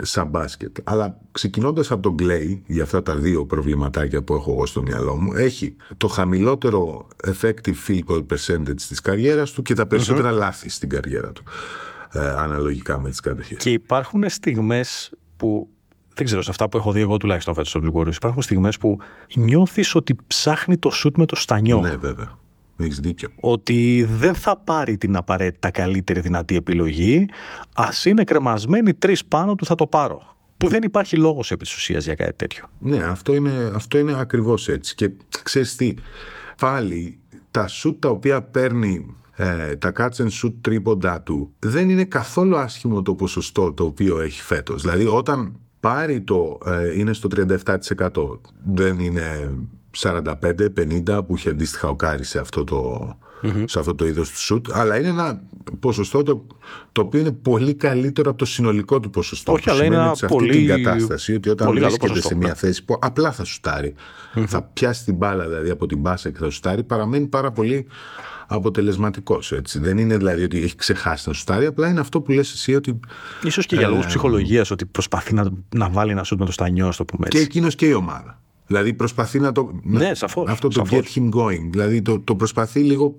σαν 0.00 0.26
μπάσκετ. 0.26 0.76
Αλλά 0.84 1.20
ξεκινώντας 1.32 1.90
από 1.90 2.02
τον 2.02 2.14
Clay, 2.20 2.60
για 2.66 2.82
αυτά 2.82 3.02
τα 3.02 3.14
δύο 3.14 3.46
προβληματάκια 3.46 4.22
που 4.22 4.34
έχω 4.34 4.50
εγώ 4.52 4.66
στο 4.66 4.82
μυαλό 4.82 5.16
μου, 5.16 5.32
έχει 5.32 5.76
το 5.96 6.08
χαμηλότερο 6.08 7.08
effective 7.26 7.88
field 7.88 8.04
goal 8.06 8.26
percentage 8.26 8.80
της 8.88 9.00
καριέρας 9.00 9.50
του 9.50 9.62
και 9.62 9.74
τα 9.74 9.86
περισσότερα 9.86 10.30
λάθη 10.30 10.68
στην 10.68 10.88
καριέρα 10.88 11.32
του. 11.32 11.42
Ε, 12.12 12.28
αναλογικά 12.28 13.00
με 13.00 13.10
τις 13.10 13.20
κατοχές. 13.20 13.58
Και 13.58 13.70
υπάρχουν 13.70 14.28
στιγμές 14.28 15.12
που 15.36 15.68
δεν 16.14 16.24
ξέρω, 16.24 16.42
σε 16.42 16.50
αυτά 16.50 16.68
που 16.68 16.76
έχω 16.76 16.92
δει 16.92 17.00
εγώ 17.00 17.16
τουλάχιστον 17.16 17.54
φέτος 17.54 17.74
από 17.74 17.90
του 17.90 17.92
Warriors, 17.98 18.14
υπάρχουν 18.14 18.42
στιγμές 18.42 18.78
που 18.78 18.98
νιώθεις 19.34 19.94
ότι 19.94 20.16
ψάχνει 20.26 20.76
το 20.76 20.90
σουτ 20.90 21.16
με 21.16 21.26
το 21.26 21.36
στανιό. 21.36 21.80
Ναι, 21.80 21.96
βέβαια. 21.96 22.38
Έχεις 22.84 23.00
δίκιο. 23.00 23.28
Ότι 23.40 24.06
δεν 24.10 24.34
θα 24.34 24.56
πάρει 24.56 24.96
την 24.96 25.16
απαραίτητα 25.16 25.70
καλύτερη 25.70 26.20
δυνατή 26.20 26.56
επιλογή. 26.56 27.28
Α 27.74 27.88
είναι 28.04 28.24
κρεμασμένοι 28.24 28.94
τρεις 28.94 29.24
πάνω 29.24 29.54
του, 29.54 29.64
θα 29.64 29.74
το 29.74 29.86
πάρω. 29.86 30.36
Που 30.56 30.68
δεν 30.68 30.82
υπάρχει 30.82 31.16
λόγος 31.16 31.50
επί 31.50 31.64
της 31.64 31.74
ουσίας 31.74 32.04
για 32.04 32.14
κάτι 32.14 32.32
τέτοιο. 32.36 32.64
Ναι, 32.78 33.04
αυτό 33.04 33.34
είναι, 33.34 33.72
αυτό 33.74 33.98
είναι 33.98 34.14
ακριβώς 34.18 34.68
έτσι. 34.68 34.94
Και 34.94 35.10
ξέρεις 35.42 35.76
τι, 35.76 35.94
πάλι 36.60 37.18
τα 37.50 37.66
σουτ 37.66 38.02
τα 38.02 38.08
οποία 38.08 38.42
παίρνει 38.42 39.16
ε, 39.36 39.76
τα 39.76 39.92
catch 39.96 40.16
and 40.16 40.28
shoot 40.42 40.52
τρίποντά 40.60 41.20
του 41.20 41.52
δεν 41.58 41.90
είναι 41.90 42.04
καθόλου 42.04 42.56
άσχημο 42.56 43.02
το 43.02 43.14
ποσοστό 43.14 43.72
το 43.72 43.84
οποίο 43.84 44.20
έχει 44.20 44.42
φέτος. 44.42 44.82
Δηλαδή 44.82 45.06
όταν 45.06 45.60
πάρει 45.80 46.20
το, 46.20 46.58
ε, 46.66 46.98
είναι 46.98 47.12
στο 47.12 47.28
37% 47.34 48.08
δεν 48.64 48.98
είναι 48.98 49.50
45-50 49.96 51.20
που 51.26 51.36
είχε 51.36 51.50
αντίστοιχα 51.50 51.88
ο 51.88 51.96
Κάρι 51.96 52.24
σε 52.24 52.38
αυτό 52.38 52.64
το, 52.64 53.08
σε 53.64 53.78
αυτό 53.78 53.94
το 53.94 54.06
είδος 54.06 54.30
του 54.30 54.38
σουτ, 54.40 54.66
αλλά 54.72 54.98
είναι 54.98 55.08
ένα 55.08 55.42
ποσοστό 55.80 56.22
το, 56.22 56.46
το 56.92 57.00
οποίο 57.00 57.20
είναι 57.20 57.32
πολύ 57.32 57.74
καλύτερο 57.74 58.30
από 58.30 58.38
το 58.38 58.44
συνολικό 58.44 59.00
του 59.00 59.10
ποσοστό. 59.10 59.52
Όχι, 59.52 59.70
αλλά 59.70 59.84
είναι 59.84 59.96
σε 59.96 60.24
αυτή 60.24 60.26
πολύ- 60.26 60.52
την 60.52 60.66
κατάσταση 60.66 61.34
ότι 61.34 61.48
όταν 61.48 61.66
πολύ 61.66 61.80
καλό 61.80 61.90
βρίσκεται 61.90 62.12
ποσοστό, 62.12 62.28
σε 62.28 62.34
μια 62.36 62.48
ναι. 62.48 62.54
θέση 62.54 62.84
που 62.84 62.96
απλά 63.00 63.32
θα 63.32 63.44
σουτάρει, 63.44 63.94
θα 64.46 64.62
πιάσει 64.62 65.04
την 65.04 65.14
μπάλα 65.14 65.48
δηλαδή 65.48 65.70
από 65.70 65.86
την 65.86 65.98
μπάσα 65.98 66.30
και 66.30 66.38
θα 66.38 66.50
σουτάρει, 66.50 66.82
παραμένει 66.82 67.26
πάρα 67.26 67.52
πολύ 67.52 67.86
αποτελεσματικός. 68.46 69.52
Δεν 69.74 69.98
είναι 69.98 70.16
δηλαδή 70.16 70.42
ότι 70.42 70.62
έχει 70.62 70.76
ξεχάσει 70.76 71.28
να 71.28 71.34
σουτάρει, 71.34 71.66
απλά 71.66 71.88
είναι 71.88 72.00
αυτό 72.00 72.20
που 72.20 72.32
λες 72.32 72.52
εσύ 72.52 72.74
ότι 72.74 73.00
Ίσως 73.42 73.66
και 73.66 73.76
για 73.76 73.86
Ε, 73.86 73.90
λόγους 73.90 74.06
ψυχολογίας 74.06 74.70
ότι 74.70 74.86
προσπαθεί 74.86 75.34
να, 75.34 75.48
να 75.74 75.88
βάλει 75.88 76.10
ένα 76.10 76.24
σουτ 76.24 76.38
με 76.38 76.46
το 76.46 76.52
στανιό, 76.52 76.86
ας 76.88 76.96
το 76.96 77.04
πούμε 77.04 77.28
και 77.28 77.36
έτσι. 77.36 77.48
εκείνος 77.48 77.74
και 77.74 77.86
η 77.86 77.92
ομάδα. 77.92 78.42
Δηλαδή 78.66 78.94
προσπαθεί 78.94 79.38
να 79.40 79.52
το. 79.52 79.80
Ναι, 79.82 80.08
να- 80.08 80.14
σαφώς, 80.14 80.50
Αυτό 80.50 80.68
το 80.68 80.74
σαφώς. 80.86 81.16
get 81.16 81.18
him 81.20 81.28
going. 81.30 81.68
Δηλαδή 81.70 82.02
το, 82.02 82.20
το 82.20 82.36
προσπαθεί 82.36 82.80
λίγο 82.80 83.16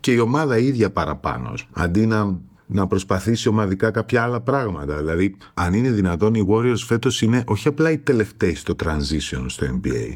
και 0.00 0.12
η 0.12 0.18
ομάδα 0.18 0.58
ίδια 0.58 0.90
παραπάνω. 0.90 1.52
Αντί 1.72 2.06
να, 2.06 2.38
να 2.66 2.86
προσπαθήσει 2.86 3.48
ομαδικά 3.48 3.90
κάποια 3.90 4.22
άλλα 4.22 4.40
πράγματα. 4.40 4.96
Δηλαδή, 4.96 5.36
αν 5.54 5.74
είναι 5.74 5.90
δυνατόν, 5.90 6.34
οι 6.34 6.46
Warriors 6.50 6.78
φέτος 6.86 7.22
είναι 7.22 7.44
όχι 7.46 7.68
απλά 7.68 7.90
οι 7.90 7.98
τελευταίοι 7.98 8.54
στο 8.54 8.74
transition 8.84 9.44
στο 9.46 9.80
NBA, 9.84 10.14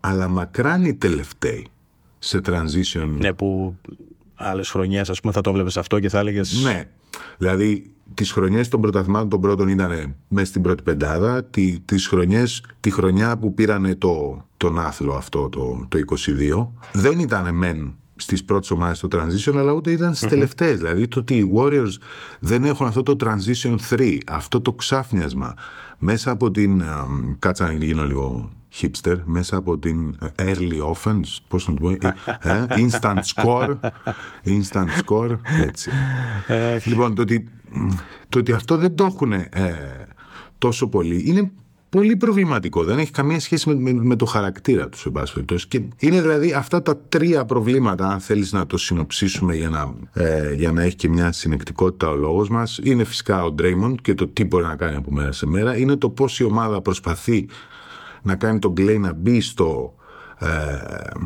αλλά 0.00 0.28
μακράν 0.28 0.84
οι 0.84 0.94
τελευταίοι 0.94 1.66
σε 2.18 2.40
transition 2.46 3.08
Ναι, 3.18 3.32
που 3.32 3.76
άλλες 4.38 4.70
χρονιές, 4.70 5.10
ας 5.10 5.20
πούμε, 5.20 5.32
θα 5.32 5.40
το 5.40 5.52
βλέπεις 5.52 5.76
αυτό 5.76 6.00
και 6.00 6.08
θα 6.08 6.18
έλεγες. 6.18 6.62
Ναι. 6.62 6.84
Δηλαδή, 7.38 7.92
τις 8.14 8.32
χρονιές 8.32 8.68
των 8.68 8.80
πρωταθλημάτων 8.80 9.28
των 9.28 9.40
πρώτων 9.40 9.68
ήταν 9.68 10.14
μέσα 10.28 10.46
στην 10.46 10.62
πρώτη 10.62 10.82
πεντάδα. 10.82 11.44
Τι, 11.44 11.80
τις 11.84 12.06
χρονιές, 12.06 12.62
τη 12.80 12.90
χρονιά 12.90 13.38
που 13.38 13.54
πήρανε 13.54 13.94
το, 13.94 14.44
τον 14.56 14.78
άθλο 14.78 15.14
αυτό 15.14 15.48
το, 15.48 15.86
το 15.88 15.98
22, 16.16 16.68
δεν 16.92 17.18
ήταν 17.18 17.54
μεν 17.54 17.94
στις 18.16 18.44
πρώτες 18.44 18.70
ομάδες 18.70 18.96
στο 18.98 19.08
transition, 19.12 19.56
αλλά 19.56 19.72
ούτε 19.72 19.90
ήταν 19.90 20.14
στις 20.14 20.28
τελευταίες. 20.28 20.76
Δηλαδή, 20.78 21.08
το 21.08 21.18
ότι 21.18 21.34
οι 21.34 21.52
Warriors 21.54 21.92
δεν 22.40 22.64
έχουν 22.64 22.86
αυτό 22.86 23.02
το 23.02 23.16
transition 23.20 23.76
3, 23.90 24.18
αυτό 24.26 24.60
το 24.60 24.72
ξάφνιασμα 24.72 25.54
μέσα 25.98 26.30
από 26.30 26.50
την. 26.50 26.82
α, 26.82 27.06
Κάτσα 27.38 27.66
να 27.66 27.72
γίνω 27.72 28.06
λίγο 28.06 28.50
hipster, 28.80 29.16
μέσα 29.24 29.56
από 29.56 29.78
την 29.78 30.18
early 30.36 30.80
offense, 30.92 31.36
πώς 31.48 31.68
να 31.68 31.74
το 31.74 31.80
πω, 31.80 31.90
ε, 31.90 32.66
instant 32.68 33.20
score, 33.34 33.76
instant 34.44 34.88
score, 35.04 35.38
έτσι. 35.66 35.90
λοιπόν, 36.84 37.14
το 37.14 37.22
ότι, 37.22 37.48
το 38.28 38.38
ότι 38.38 38.52
αυτό 38.52 38.76
δεν 38.76 38.94
το 38.94 39.04
έχουν 39.04 39.32
ε, 39.32 39.46
τόσο 40.58 40.88
πολύ 40.88 41.22
είναι 41.26 41.50
πολύ 41.88 42.16
προβληματικό. 42.16 42.84
Δεν 42.84 42.98
έχει 42.98 43.10
καμία 43.10 43.40
σχέση 43.40 43.68
με, 43.68 43.74
με, 43.74 43.92
με 43.92 44.16
το 44.16 44.24
χαρακτήρα 44.24 44.88
του, 44.88 44.98
σε 44.98 45.10
πάση 45.10 45.32
περιπτώσει. 45.32 45.68
Και 45.68 45.82
είναι 45.98 46.20
δηλαδή 46.20 46.52
αυτά 46.52 46.82
τα 46.82 46.96
τρία 47.08 47.44
προβλήματα, 47.44 48.08
αν 48.08 48.20
θέλεις 48.20 48.52
να 48.52 48.66
το 48.66 48.76
συνοψίσουμε 48.76 49.54
για 49.54 49.68
να, 49.68 49.94
ε, 50.12 50.54
για 50.54 50.72
να 50.72 50.82
έχει 50.82 50.96
και 50.96 51.08
μια 51.08 51.32
συνεκτικότητα 51.32 52.08
ο 52.08 52.14
λόγος 52.14 52.48
μας. 52.48 52.80
Είναι 52.82 53.04
φυσικά 53.04 53.44
ο 53.44 53.54
Draymond 53.58 53.94
και 54.02 54.14
το 54.14 54.28
τι 54.28 54.44
μπορεί 54.44 54.64
να 54.64 54.76
κάνει 54.76 54.96
από 54.96 55.12
μέρα 55.12 55.32
σε 55.32 55.46
μέρα. 55.46 55.76
Είναι 55.76 55.96
το 55.96 56.10
πώς 56.10 56.40
η 56.40 56.44
ομάδα 56.44 56.80
προσπαθεί 56.80 57.46
να 58.28 58.36
κάνει 58.36 58.58
τον 58.58 58.72
Clay 58.76 58.96
να 59.00 59.12
μπει 59.12 59.40
στο, 59.40 59.94
ε, 60.38 60.46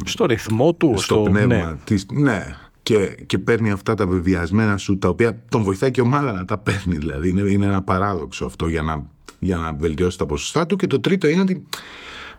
Στο 0.04 0.26
ρυθμό 0.26 0.75
του, 0.75 0.94
στο 0.97 1.23
πνεύμα 1.23 1.54
ναι. 1.54 1.75
της, 1.85 2.06
ναι, 2.12 2.56
και, 2.82 3.06
και 3.26 3.38
παίρνει 3.38 3.71
αυτά 3.71 3.94
τα 3.94 4.06
βεβαιασμένα 4.06 4.76
σου 4.76 4.99
τα 4.99 5.09
οποία 5.09 5.42
τον 5.49 5.62
βοηθάει 5.62 5.90
και 5.90 6.00
η 6.00 6.04
ομάδα 6.04 6.32
να 6.32 6.44
τα 6.44 6.59
παίρνει 6.59 6.97
δηλαδή. 6.97 7.28
Είναι, 7.28 7.40
είναι 7.40 7.66
ένα 7.66 7.82
παράδοξο 7.82 8.44
αυτό 8.44 8.68
για 8.68 8.82
να, 8.82 9.06
για 9.38 9.56
να 9.56 9.73
βελτιώσει 9.73 10.18
τα 10.18 10.26
ποσοστά 10.26 10.66
του. 10.66 10.76
Και 10.76 10.87
το 10.87 11.00
τρίτο 11.00 11.28
είναι 11.28 11.40
ότι 11.40 11.66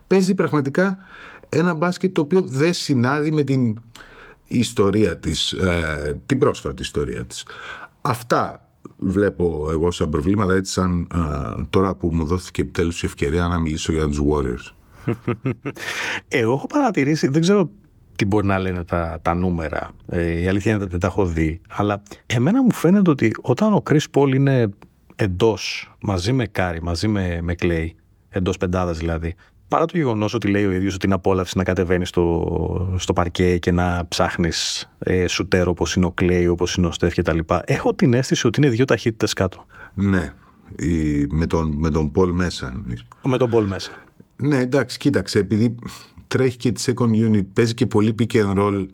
παίζει 0.08 0.34
πραγματικά 0.34 0.98
ένα 1.50 1.74
μπάσκετ 1.74 2.14
το 2.14 2.22
οποίο 2.22 2.42
δεν 2.42 2.74
συνάδει 2.74 3.32
με 3.32 3.44
την 3.44 3.80
ιστορία 4.48 5.18
της 5.18 5.52
ε, 5.52 6.22
την 6.26 6.38
πρόσφατη 6.38 6.82
ιστορία 6.82 7.26
της. 7.26 7.46
Αυτά 8.02 8.63
βλέπω 9.04 9.68
εγώ 9.72 9.92
σαν 9.92 10.10
προβλήματα 10.10 10.54
έτσι 10.54 10.72
σαν 10.72 11.08
ε, 11.14 11.64
τώρα 11.70 11.96
που 11.96 12.10
μου 12.14 12.26
δόθηκε 12.26 12.62
επιτέλους 12.62 13.04
η 13.04 13.06
ευκαιρία 13.06 13.48
να 13.48 13.60
μιλήσω 13.60 13.92
για 13.92 14.08
τους 14.08 14.22
Warriors 14.30 14.74
Εγώ 16.28 16.54
έχω 16.54 16.68
παρατηρήσει, 16.68 17.28
δεν 17.28 17.42
ξέρω 17.42 17.70
τι 18.16 18.26
μπορεί 18.26 18.48
να 18.48 18.60
λένε 18.60 18.84
τα, 18.84 19.20
τα 19.22 19.34
νούμερα. 19.34 19.92
Ε, 20.08 20.42
η 20.42 20.48
αλήθεια 20.48 20.72
είναι 20.72 20.82
ότι 20.82 20.92
δεν 20.92 21.00
τα 21.00 21.08
έχω 21.08 21.26
δει. 21.26 21.62
Αλλά 21.70 22.02
εμένα 22.26 22.64
μου 22.64 22.74
φαίνεται 22.74 23.10
ότι 23.10 23.36
όταν 23.42 23.74
ο 23.74 23.84
Chris 23.90 24.04
Paul 24.14 24.34
είναι 24.36 24.70
εντός 25.16 25.94
μαζί 26.02 26.34
με 26.34 26.46
Κάρι, 26.46 26.82
μαζί 26.82 27.08
με, 27.08 27.40
με 27.42 27.56
Clay, 27.62 27.88
εντός 28.30 28.58
πεντάδας 28.58 28.98
δηλαδή, 28.98 29.36
παρά 29.74 29.86
το 29.86 29.98
γεγονός 29.98 30.34
ότι 30.34 30.48
λέει 30.48 30.66
ο 30.66 30.72
ίδιος 30.72 30.96
ότι 30.96 31.06
είναι 31.06 31.16
απόλαυση 31.16 31.58
να 31.58 31.64
κατεβαίνεις 31.64 32.10
στο, 32.10 32.96
στο 32.98 33.14
παρκέ 33.14 33.58
και 33.58 33.72
να 33.72 34.06
ψάχνεις 34.08 34.90
ε, 35.00 35.28
σουτέρ 35.28 35.68
όπως 35.68 35.96
είναι 35.96 36.06
ο 36.06 36.14
Clay, 36.22 36.48
όπως 36.50 36.76
είναι 36.76 36.88
ο 36.88 36.92
Στεφ 36.92 37.14
κτλ. 37.14 37.40
Έχω 37.66 37.94
την 37.94 38.14
αίσθηση 38.14 38.48
ότι 38.48 38.62
είναι 38.62 38.70
δύο 38.70 38.86
ταχύτητες 38.86 39.34
κάτω. 39.34 39.66
ναι 39.94 40.34
η, 40.76 41.26
με, 41.30 41.46
τον, 41.46 41.74
με 41.78 41.90
τον 41.90 42.12
Paul 42.16 42.32
μέσα 42.32 42.72
εννοείς. 42.76 43.06
Με 43.24 43.38
τον 43.38 43.52
Paul 43.54 43.64
μέσα. 43.64 43.92
Ναι, 44.36 44.58
εντάξει, 44.58 44.98
κοίταξε, 44.98 45.40
επειδή 45.40 45.76
τρέχει 46.28 46.58
και 46.58 46.72
τη 46.72 46.84
second 46.86 47.32
unit, 47.32 47.46
παίζει 47.54 47.74
και 47.74 47.86
πολύ 47.86 48.16
pick 48.20 48.36
and 48.36 48.58
roll. 48.58 48.86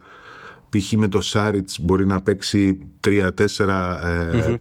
Π.χ. 0.69 0.91
με 0.91 1.07
το 1.07 1.21
Σάριτς 1.21 1.79
μπορεί 1.79 2.05
να 2.05 2.21
παίξει 2.21 2.79
3-4-5 3.07 3.29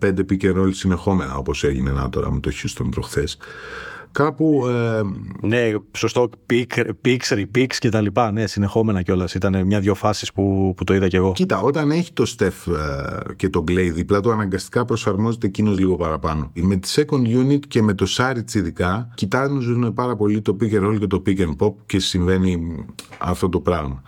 pick 0.01 0.43
and 0.43 0.57
roll 0.57 0.71
συνεχόμενα, 0.71 1.37
όπως 1.37 1.65
έγινε 1.65 1.91
να 1.91 2.09
τώρα 2.09 2.33
με 2.33 2.41
το 2.41 2.51
Houston 2.51 2.87
προχθές. 2.91 3.39
Κάπου 4.13 4.67
ε, 4.69 5.01
Ναι, 5.47 5.73
σωστό. 5.97 6.31
Πίξ, 7.01 7.31
ρηπίξ 7.31 7.79
και 7.79 7.89
τα 7.89 8.01
λοιπά. 8.01 8.33
Ναι, 8.33 8.47
συνεχόμενα 8.47 9.03
κιόλας. 9.03 9.35
Ήταν 9.35 9.67
μια-δυο 9.67 9.95
φάσεις 9.95 10.33
που, 10.33 10.75
που 10.77 10.85
το 10.85 10.95
είδα 10.95 11.09
κι 11.09 11.17
εγώ. 11.17 11.33
Κοίτα, 11.33 11.61
όταν 11.61 11.91
έχει 11.91 12.13
το 12.13 12.27
Στεφ 12.27 12.55
και 13.37 13.49
τον 13.49 13.65
Clay 13.69 13.91
δίπλα 13.93 14.21
του, 14.21 14.31
αναγκαστικά 14.31 14.85
προσαρμόζεται 14.85 15.47
εκείνος 15.47 15.79
λίγο 15.79 15.97
παραπάνω. 15.97 16.51
Με 16.55 16.77
τη 16.77 16.93
second 16.95 17.47
unit 17.47 17.61
και 17.69 17.83
με 17.83 17.95
το 17.95 18.07
Σάριτς 18.07 18.55
ειδικά, 18.55 19.09
κοιτάζουν 19.15 19.95
πάρα 19.95 20.17
πολύ 20.17 20.41
το 20.41 20.57
pick 20.61 20.73
and 20.73 20.89
roll 20.89 20.99
και 20.99 21.07
το 21.07 21.23
pick 21.27 21.39
and 21.39 21.57
pop 21.59 21.73
και 21.87 21.99
συμβαίνει 21.99 22.85
αυτό 23.19 23.49
το 23.49 23.61
πραγμα 23.61 24.03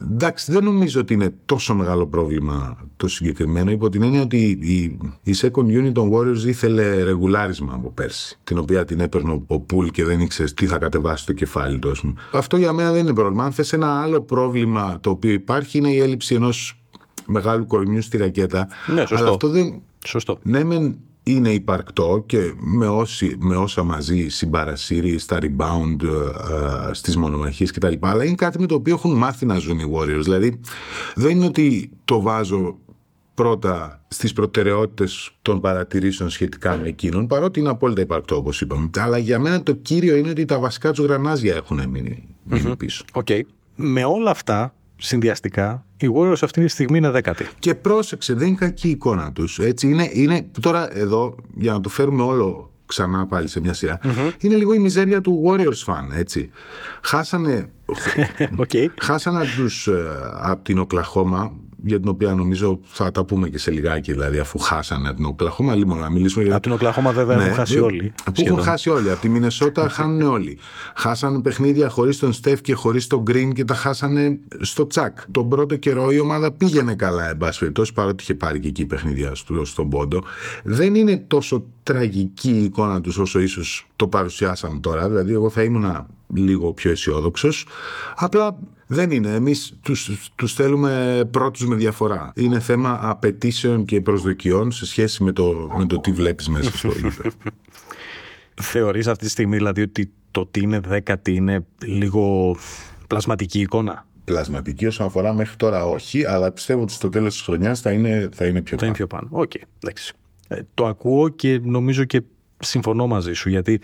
Εντάξει, 0.00 0.52
δεν 0.52 0.64
νομίζω 0.64 1.00
ότι 1.00 1.14
είναι 1.14 1.34
τόσο 1.44 1.74
μεγάλο 1.74 2.06
πρόβλημα 2.06 2.76
το 2.96 3.08
συγκεκριμένο, 3.08 3.70
υπό 3.70 3.88
την 3.88 4.02
έννοια 4.02 4.22
ότι 4.22 4.58
η, 4.60 4.98
η 5.22 5.34
second 5.36 5.86
unit 5.86 5.92
των 5.92 6.10
Warriors 6.12 6.46
ήθελε 6.46 7.02
ρεγουλάρισμα 7.02 7.72
από 7.74 7.90
πέρσι, 7.90 8.38
την 8.44 8.58
οποία 8.58 8.84
την 8.84 9.00
έπαιρνε 9.00 9.29
ο 9.46 9.60
Πουλ 9.60 9.86
και 9.86 10.04
δεν 10.04 10.20
ήξερες 10.20 10.54
τι 10.54 10.66
θα 10.66 10.78
κατεβάσεις 10.78 11.26
το 11.26 11.32
κεφάλι 11.32 11.78
του. 11.78 11.90
ας 11.90 12.00
πούμε. 12.00 12.12
Αυτό 12.32 12.56
για 12.56 12.72
μένα 12.72 12.92
δεν 12.92 13.00
είναι 13.00 13.14
πρόβλημα. 13.14 13.44
Αν 13.44 13.52
θες 13.52 13.72
ένα 13.72 14.00
άλλο 14.00 14.20
πρόβλημα 14.20 14.98
το 15.00 15.10
οποίο 15.10 15.32
υπάρχει 15.32 15.78
είναι 15.78 15.90
η 15.90 15.98
έλλειψη 15.98 16.34
ενός 16.34 16.82
μεγάλου 17.26 17.66
κορμιού 17.66 18.02
στη 18.02 18.16
ρακέτα. 18.16 18.68
Ναι, 18.86 19.00
σωστό. 19.00 19.16
Αλλά 19.16 19.28
αυτό 19.30 19.48
δεν. 19.48 19.82
Σωστό. 20.04 20.38
Ναι, 20.42 20.64
μεν 20.64 20.98
είναι 21.22 21.50
υπαρκτό 21.50 22.24
και 22.26 22.52
με, 22.56 22.88
όσοι, 22.88 23.36
με 23.38 23.56
όσα 23.56 23.82
μαζί 23.82 24.28
συμπαρασύρει 24.28 25.18
στα 25.18 25.38
rebound, 25.40 26.02
ε, 26.02 26.92
στις 26.92 27.16
μονομαχίες 27.16 27.70
κτλ. 27.70 27.92
Αλλά 28.00 28.24
είναι 28.24 28.34
κάτι 28.34 28.60
με 28.60 28.66
το 28.66 28.74
οποίο 28.74 28.94
έχουν 28.94 29.16
μάθει 29.16 29.46
να 29.46 29.58
ζουν 29.58 29.78
οι 29.78 29.92
Warriors. 29.94 30.22
Δηλαδή 30.22 30.60
δεν 31.14 31.30
είναι 31.30 31.44
ότι 31.44 31.90
το 32.04 32.20
βάζω 32.20 32.78
πρώτα 33.40 34.00
στις 34.08 34.32
προτεραιότητες 34.32 35.30
των 35.42 35.60
παρατηρήσεων 35.60 36.30
σχετικά 36.30 36.76
με 36.76 36.88
εκείνον, 36.88 37.26
παρότι 37.26 37.60
είναι 37.60 37.68
απόλυτα 37.68 38.00
υπαρκτό 38.00 38.36
όπως 38.36 38.60
είπαμε. 38.60 38.90
Αλλά 38.96 39.18
για 39.18 39.38
μένα 39.38 39.62
το 39.62 39.72
κύριο 39.72 40.16
είναι 40.16 40.30
ότι 40.30 40.44
τα 40.44 40.58
βασικά 40.58 40.90
τους 40.92 41.04
γρανάζια 41.04 41.54
έχουν 41.54 41.88
μείνει, 41.88 42.28
μείνει 42.44 42.76
πίσω. 42.76 43.04
Οκ. 43.12 43.26
Με 43.76 44.04
όλα 44.04 44.30
αυτά, 44.30 44.74
συνδυαστικά, 44.96 45.84
οι 45.96 46.06
Warriors 46.14 46.42
αυτή 46.42 46.62
τη 46.62 46.68
στιγμή 46.68 46.98
είναι 46.98 47.10
δέκατοι. 47.10 47.46
Και 47.58 47.74
πρόσεξε, 47.74 48.34
δεν 48.34 48.48
είναι 48.48 48.56
κακή 48.56 48.88
η 48.88 48.90
εικόνα 48.90 49.32
τους. 49.32 49.58
Έτσι, 49.58 49.88
είναι, 49.88 50.10
είναι, 50.12 50.46
τώρα 50.60 50.96
εδώ, 50.98 51.34
για 51.54 51.72
να 51.72 51.80
το 51.80 51.88
φέρουμε 51.88 52.22
όλο 52.22 52.70
ξανά 52.86 53.26
πάλι 53.26 53.48
σε 53.48 53.60
μια 53.60 53.72
σειρα 53.72 54.00
είναι 54.38 54.56
λίγο 54.56 54.72
η 54.74 54.78
μιζέρια 54.78 55.20
του 55.20 55.42
Warriors 55.46 55.92
fan, 55.92 56.16
έτσι. 56.16 56.50
Χάσανε, 57.02 57.70
Οκ. 58.56 58.70
χάσανε 59.00 59.44
τους 59.56 59.86
ε, 59.86 60.02
από 60.40 60.64
την 60.64 60.78
Οκλαχώμα, 60.78 61.52
για 61.84 62.00
την 62.00 62.08
οποία 62.08 62.34
νομίζω 62.34 62.80
θα 62.82 63.10
τα 63.10 63.24
πούμε 63.24 63.48
και 63.48 63.58
σε 63.58 63.70
λιγάκι, 63.70 64.12
δηλαδή 64.12 64.38
αφού 64.38 64.58
χάσανε 64.58 65.14
την 65.14 65.24
Οκλαχώμα, 65.24 65.74
λίγο 65.74 65.94
να 65.94 66.10
μιλήσουμε 66.10 66.44
για 66.44 66.52
Από 66.54 66.62
την 66.62 66.72
Οκλαχώμα 66.72 67.12
βέβαια 67.12 67.42
έχουν 67.42 67.54
χάσει 67.54 67.76
ε, 67.76 67.80
όλοι. 67.80 68.12
Που 68.24 68.32
σχεδόν. 68.34 68.52
έχουν 68.52 68.70
χάσει 68.70 68.90
όλοι. 68.90 69.10
Από 69.10 69.20
τη 69.20 69.28
Μινεσότα 69.28 69.88
χάνουν 69.88 70.22
όλοι. 70.22 70.58
Χάσανε 70.94 71.40
παιχνίδια 71.40 71.88
χωρίς 71.88 72.18
τον 72.18 72.32
Στεφ 72.32 72.60
και 72.60 72.74
χωρίς 72.74 73.06
τον 73.06 73.22
Γκριν 73.22 73.52
και 73.52 73.64
τα 73.64 73.74
χάσανε 73.74 74.38
στο 74.60 74.86
τσακ. 74.86 75.18
Τον 75.30 75.48
πρώτο 75.48 75.76
καιρό 75.76 76.10
η 76.10 76.20
ομάδα 76.20 76.52
πήγαινε 76.52 76.94
καλά, 76.94 77.28
εν 77.28 77.36
πάση 77.36 77.58
περιπτώσει, 77.58 77.92
παρότι 77.92 78.22
είχε 78.22 78.34
πάρει 78.34 78.60
και 78.60 78.68
εκεί 78.68 78.86
παιχνίδια 78.86 79.34
στο, 79.34 79.64
στον 79.64 79.88
πόντο. 79.88 80.22
Δεν 80.64 80.94
είναι 80.94 81.16
τόσο 81.16 81.64
τραγική 81.82 82.50
η 82.50 82.64
εικόνα 82.64 83.00
τους 83.00 83.18
όσο 83.18 83.40
ίσως 83.40 83.86
το 83.96 84.08
παρουσιάσαμε 84.08 84.80
τώρα. 84.80 85.08
Δηλαδή, 85.08 85.32
εγώ 85.32 85.50
θα 85.50 85.62
ήμουν 85.62 86.06
λίγο 86.34 86.72
πιο 86.72 86.90
αισιόδοξος. 86.90 87.66
Απλά 88.16 88.58
δεν 88.92 89.10
είναι. 89.10 89.34
Εμείς 89.34 89.78
τους 90.34 90.54
θέλουμε 90.54 91.22
πρώτους 91.30 91.66
με 91.66 91.74
διαφορά. 91.74 92.32
Είναι 92.36 92.60
θέμα 92.60 92.98
απαιτήσεων 93.02 93.84
και 93.84 94.00
προσδοκιών 94.00 94.72
σε 94.72 94.86
σχέση 94.86 95.22
με 95.22 95.32
το, 95.32 95.70
με 95.78 95.86
το 95.86 96.00
τι 96.00 96.12
βλέπεις 96.12 96.48
μέσα 96.48 96.76
στο 96.76 96.88
γήπεδο. 96.88 97.30
Θεωρείς 98.62 99.06
αυτή 99.06 99.24
τη 99.24 99.30
στιγμή 99.30 99.56
δηλαδή 99.56 99.82
ότι 99.82 100.12
το 100.30 100.40
ότι 100.40 100.60
είναι 100.60 100.80
δέκατοι 100.80 101.34
είναι 101.34 101.66
λίγο 101.84 102.56
πλασματική 103.06 103.60
εικόνα; 103.60 104.06
Πλασματική 104.24 104.86
όσον 104.86 105.06
αφορά 105.06 105.32
μέχρι 105.32 105.56
τώρα 105.56 105.86
όχι, 105.86 106.24
αλλά 106.26 106.52
πιστεύω 106.52 106.82
ότι 106.82 106.92
στο 106.92 107.08
τέλος 107.08 107.32
της 107.32 107.42
χρονιάς 107.42 107.80
θα 107.80 107.90
είναι, 107.92 108.28
θα 108.32 108.46
είναι 108.46 108.62
πιο 108.62 108.78
Θα 108.78 108.86
είναι 108.86 108.94
πιο 108.94 109.06
πάνω. 109.06 109.28
Οκ, 109.30 109.52
εντάξει. 109.82 110.12
Ε, 110.48 110.60
το 110.74 110.86
ακούω 110.86 111.28
και 111.28 111.60
νομίζω 111.62 112.04
και 112.04 112.22
συμφωνώ 112.60 113.06
μαζί 113.06 113.32
σου 113.32 113.48
γιατί 113.48 113.80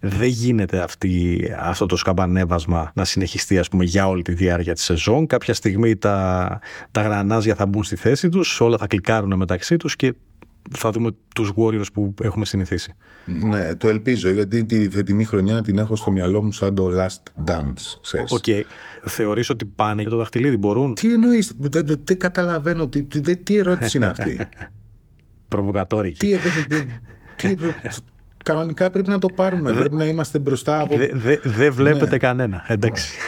δεν 0.00 0.28
γίνεται 0.28 0.78
αυτή, 0.78 1.44
αυτό 1.58 1.86
το 1.86 1.96
σκαμπανέβασμα 1.96 2.90
να 2.94 3.04
συνεχιστεί 3.04 3.58
ας 3.58 3.68
πούμε, 3.68 3.84
για 3.84 4.08
όλη 4.08 4.22
τη 4.22 4.32
διάρκεια 4.32 4.74
της 4.74 4.84
σεζόν. 4.84 5.26
Κάποια 5.26 5.54
στιγμή 5.54 5.96
τα, 5.96 6.58
τα 6.90 7.02
γρανάζια 7.02 7.54
θα 7.54 7.66
μπουν 7.66 7.84
στη 7.84 7.96
θέση 7.96 8.28
τους, 8.28 8.60
όλα 8.60 8.76
θα 8.78 8.86
κλικάρουν 8.86 9.36
μεταξύ 9.36 9.76
τους 9.76 9.96
και 9.96 10.14
θα 10.70 10.90
δούμε 10.90 11.10
τους 11.34 11.52
Warriors 11.56 11.92
που 11.92 12.14
έχουμε 12.22 12.44
συνηθίσει. 12.44 12.94
Ναι, 13.24 13.74
το 13.74 13.88
ελπίζω 13.88 14.30
γιατί 14.30 14.64
τη 14.64 14.90
φετινή 14.90 15.24
χρονιά 15.24 15.62
την 15.62 15.78
έχω 15.78 15.96
στο 15.96 16.10
μυαλό 16.10 16.42
μου 16.42 16.52
σαν 16.52 16.74
το 16.74 16.90
last 16.94 17.50
dance. 17.50 17.98
Ξέρεις. 18.02 18.32
OK. 18.32 18.44
Okay. 18.46 18.62
Θεωρείς 19.04 19.50
ότι 19.50 19.64
πάνε 19.64 20.00
για 20.00 20.10
το 20.10 20.16
δαχτυλίδι, 20.16 20.56
μπορούν; 20.56 20.94
Τι 20.94 21.12
εννοείς, 21.12 21.52
δεν, 21.58 21.86
δεν, 21.86 22.00
δεν 22.04 22.18
καταλαβαίνω, 22.18 22.88
τι, 22.88 23.02
τι, 23.02 23.36
τι 23.36 23.56
ερώτηση 23.56 23.96
είναι 23.96 24.06
αυτή. 24.06 24.38
Προβοκατόρικη. 25.48 26.18
τι, 26.18 26.36
τι, 27.36 27.54
τι, 27.54 27.54
κανονικά 28.46 28.90
πρέπει 28.90 29.08
να 29.08 29.18
το 29.18 29.28
πάρουμε, 29.34 29.72
πρέπει 29.72 29.94
να 29.94 30.04
είμαστε 30.04 30.38
μπροστά 30.38 30.80
από... 30.80 30.96
Δεν 30.96 31.10
δε, 31.12 31.38
δε 31.42 31.70
βλέπετε 31.70 32.10
ναι. 32.10 32.18
κανένα, 32.18 32.64
εντάξει. 32.68 33.18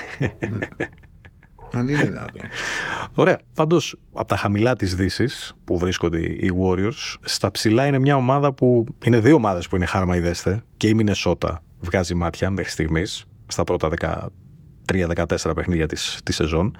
Αν 1.72 1.88
είναι 1.88 2.02
δυνατόν. 2.02 2.40
Ωραία. 3.14 3.38
Πάντως, 3.54 3.96
από 4.12 4.28
τα 4.28 4.36
χαμηλά 4.36 4.76
της 4.76 4.94
Δύσης 4.94 5.54
που 5.64 5.78
βρίσκονται 5.78 6.18
οι 6.18 6.52
Warriors, 6.62 7.14
στα 7.20 7.50
ψηλά 7.50 7.86
είναι 7.86 7.98
μια 7.98 8.16
ομάδα 8.16 8.52
που. 8.52 8.84
Είναι 9.04 9.20
δύο 9.20 9.34
ομάδες 9.34 9.68
που 9.68 9.76
είναι 9.76 9.84
χάρμα 9.84 10.16
ιδέστε. 10.16 10.62
Και 10.76 10.88
η 10.88 10.94
Μινεσότα 10.94 11.62
βγάζει 11.80 12.14
μάτια 12.14 12.50
μέχρι 12.50 12.70
στιγμής, 12.70 13.24
στα 13.46 13.64
πρώτα 13.64 13.88
13-14 14.92 15.54
παιχνίδια 15.54 15.86
της, 15.86 16.20
της 16.24 16.34
σεζόν. 16.34 16.76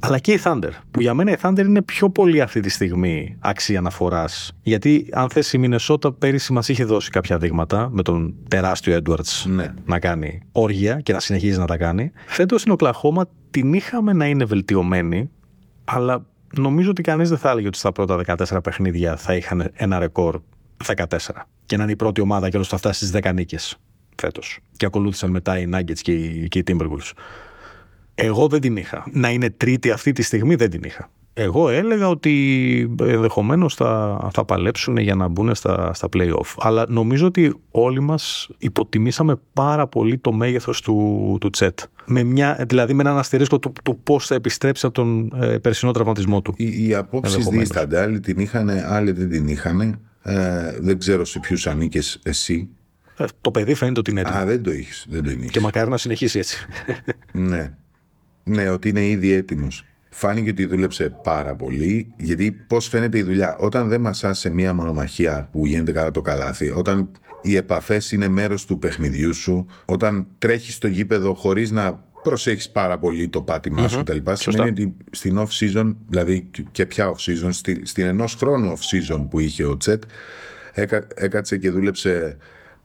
Αλλά 0.00 0.18
και 0.18 0.32
η 0.32 0.40
Thunder, 0.44 0.70
που 0.90 1.00
για 1.00 1.14
μένα 1.14 1.30
η 1.30 1.36
Thunder 1.42 1.58
είναι 1.58 1.82
πιο 1.82 2.10
πολύ 2.10 2.40
αυτή 2.40 2.60
τη 2.60 2.68
στιγμή 2.68 3.36
αξία 3.40 3.78
αναφοράς. 3.78 4.52
Γιατί 4.62 5.08
αν 5.12 5.30
θες 5.30 5.52
η 5.52 5.58
Μινεσότα 5.58 6.12
πέρυσι 6.12 6.52
μας 6.52 6.68
είχε 6.68 6.84
δώσει 6.84 7.10
κάποια 7.10 7.38
δείγματα 7.38 7.88
με 7.92 8.02
τον 8.02 8.34
τεράστιο 8.48 8.98
Edwards 9.04 9.44
Ναι. 9.46 9.74
να 9.84 9.98
κάνει 9.98 10.42
όργια 10.52 11.00
και 11.00 11.12
να 11.12 11.20
συνεχίζει 11.20 11.58
να 11.58 11.66
τα 11.66 11.76
κάνει. 11.76 12.12
Φέτος 12.26 12.60
στην 12.60 12.72
Οκλαχώμα 12.72 13.28
την 13.50 13.72
είχαμε 13.72 14.12
να 14.12 14.26
είναι 14.26 14.44
βελτιωμένη, 14.44 15.30
αλλά 15.84 16.26
νομίζω 16.56 16.90
ότι 16.90 17.02
κανείς 17.02 17.28
δεν 17.28 17.38
θα 17.38 17.50
έλεγε 17.50 17.66
ότι 17.66 17.78
στα 17.78 17.92
πρώτα 17.92 18.20
14 18.26 18.58
παιχνίδια 18.62 19.16
θα 19.16 19.34
είχαν 19.34 19.70
ένα 19.72 19.98
ρεκόρ 19.98 20.40
14 20.96 21.04
και 21.66 21.76
να 21.76 21.82
είναι 21.82 21.92
η 21.92 21.96
πρώτη 21.96 22.20
ομάδα 22.20 22.48
και 22.48 22.56
όλος 22.56 22.68
θα 22.68 22.76
φτάσει 22.76 23.06
στις 23.06 23.20
10 23.22 23.32
νίκες 23.34 23.76
φέτος. 24.20 24.58
Και 24.76 24.86
ακολούθησαν 24.86 25.30
μετά 25.30 25.58
οι 25.58 25.68
Nuggets 25.74 25.98
και 26.02 26.12
οι, 26.12 26.48
και 26.48 26.58
οι 26.58 26.64
Timberwolves. 26.66 27.12
Εγώ 28.14 28.48
δεν 28.48 28.60
την 28.60 28.76
είχα. 28.76 29.04
Να 29.12 29.30
είναι 29.30 29.50
τρίτη 29.50 29.90
αυτή 29.90 30.12
τη 30.12 30.22
στιγμή 30.22 30.54
δεν 30.54 30.70
την 30.70 30.82
είχα. 30.84 31.10
Εγώ 31.34 31.68
έλεγα 31.68 32.08
ότι 32.08 32.96
ενδεχομένως 33.02 33.74
θα, 33.74 34.20
θα 34.32 34.44
παλέψουν 34.44 34.96
για 34.96 35.14
να 35.14 35.28
μπουν 35.28 35.54
στα, 35.54 35.94
στα 35.94 36.08
play-off. 36.16 36.54
Αλλά 36.58 36.84
νομίζω 36.88 37.26
ότι 37.26 37.54
όλοι 37.70 38.00
μας 38.00 38.48
υποτιμήσαμε 38.58 39.40
πάρα 39.52 39.86
πολύ 39.86 40.18
το 40.18 40.32
μέγεθος 40.32 40.80
του, 40.80 41.36
του 41.40 41.50
Τσέτ. 41.50 41.80
Με 42.06 42.22
μια, 42.22 42.64
δηλαδή 42.68 42.94
με 42.94 43.02
έναν 43.02 43.18
αστερίσκο 43.18 43.58
του, 43.58 43.72
του 43.84 44.00
πώς 44.02 44.26
θα 44.26 44.34
επιστρέψει 44.34 44.86
από 44.86 44.94
τον 44.94 45.32
ε, 45.42 45.58
περσινό 45.58 45.92
τραυματισμό 45.92 46.42
του. 46.42 46.54
Οι, 46.56 46.86
οι 46.86 46.94
απόψεις 46.94 47.34
Ενδεχομένως. 47.34 47.68
δίστανται. 47.68 48.00
Άλλοι 48.00 48.20
την 48.20 48.38
είχαν, 48.38 48.68
άλλοι 48.68 49.10
δεν 49.10 49.30
την 49.30 49.48
είχαν. 49.48 50.00
Ε, 50.22 50.76
δεν 50.80 50.98
ξέρω 50.98 51.24
σε 51.24 51.38
ποιους 51.38 51.66
ανήκες 51.66 52.20
εσύ. 52.22 52.68
Ε, 53.20 53.24
το 53.40 53.50
παιδί 53.50 53.74
φαίνεται 53.74 54.00
ότι 54.00 54.10
είναι 54.10 54.20
έτοιμο. 54.20 54.38
Α, 54.38 54.44
δεν 54.44 54.62
το 54.62 54.72
είχες. 54.72 55.06
Δεν 55.10 55.22
το 55.22 55.30
είχες. 55.30 55.50
Και 55.50 55.60
μακάρι 55.60 55.90
να 55.90 55.96
συνεχίσει 55.96 56.38
έτσι. 56.38 56.66
Ναι. 57.32 57.74
Ναι, 58.44 58.68
ότι 58.68 58.88
είναι 58.88 59.06
ήδη 59.06 59.32
έτοιμος. 59.32 59.84
Φάνηκε 60.10 60.50
ότι 60.50 60.66
δούλεψε 60.66 61.16
πάρα 61.22 61.54
πολύ, 61.54 62.12
γιατί 62.16 62.52
πώς 62.52 62.88
φαίνεται 62.88 63.18
η 63.18 63.22
δουλειά. 63.22 63.56
Όταν 63.56 63.88
δεν 63.88 64.00
μασάς 64.00 64.38
σε 64.38 64.50
μία 64.50 64.74
μονομαχία 64.74 65.48
που 65.52 65.66
γίνεται 65.66 65.92
κατά 65.92 66.10
το 66.10 66.20
καλάθι, 66.20 66.70
όταν 66.70 67.10
οι 67.42 67.56
επαφές 67.56 68.12
είναι 68.12 68.28
μέρος 68.28 68.66
του 68.66 68.78
παιχνιδιού 68.78 69.34
σου, 69.34 69.66
όταν 69.84 70.26
τρέχεις 70.38 70.74
στο 70.74 70.88
γήπεδο 70.88 71.34
χωρίς 71.34 71.70
να 71.70 72.04
προσέχεις 72.22 72.70
πάρα 72.70 72.98
πολύ 72.98 73.28
το 73.28 73.42
πάτημά 73.42 73.88
σου 73.88 74.02
κτλ. 74.02 74.32
Σημαίνει 74.32 74.68
ότι 74.68 74.96
στην 75.10 75.38
off 75.38 75.48
season, 75.60 75.94
δηλαδή 76.08 76.50
και 76.72 76.86
πια 76.86 77.14
off 77.14 77.30
season, 77.30 77.48
στη, 77.50 77.80
στην 77.84 78.04
ενός 78.04 78.34
χρόνου 78.34 78.72
off 78.76 79.14
season 79.14 79.26
που 79.30 79.40
είχε 79.40 79.64
ο 79.64 79.76
Τσέτ, 79.76 80.02
έκα, 80.72 81.06
έκατσε 81.14 81.56
και 81.56 81.70
δούλεψε 81.70 82.36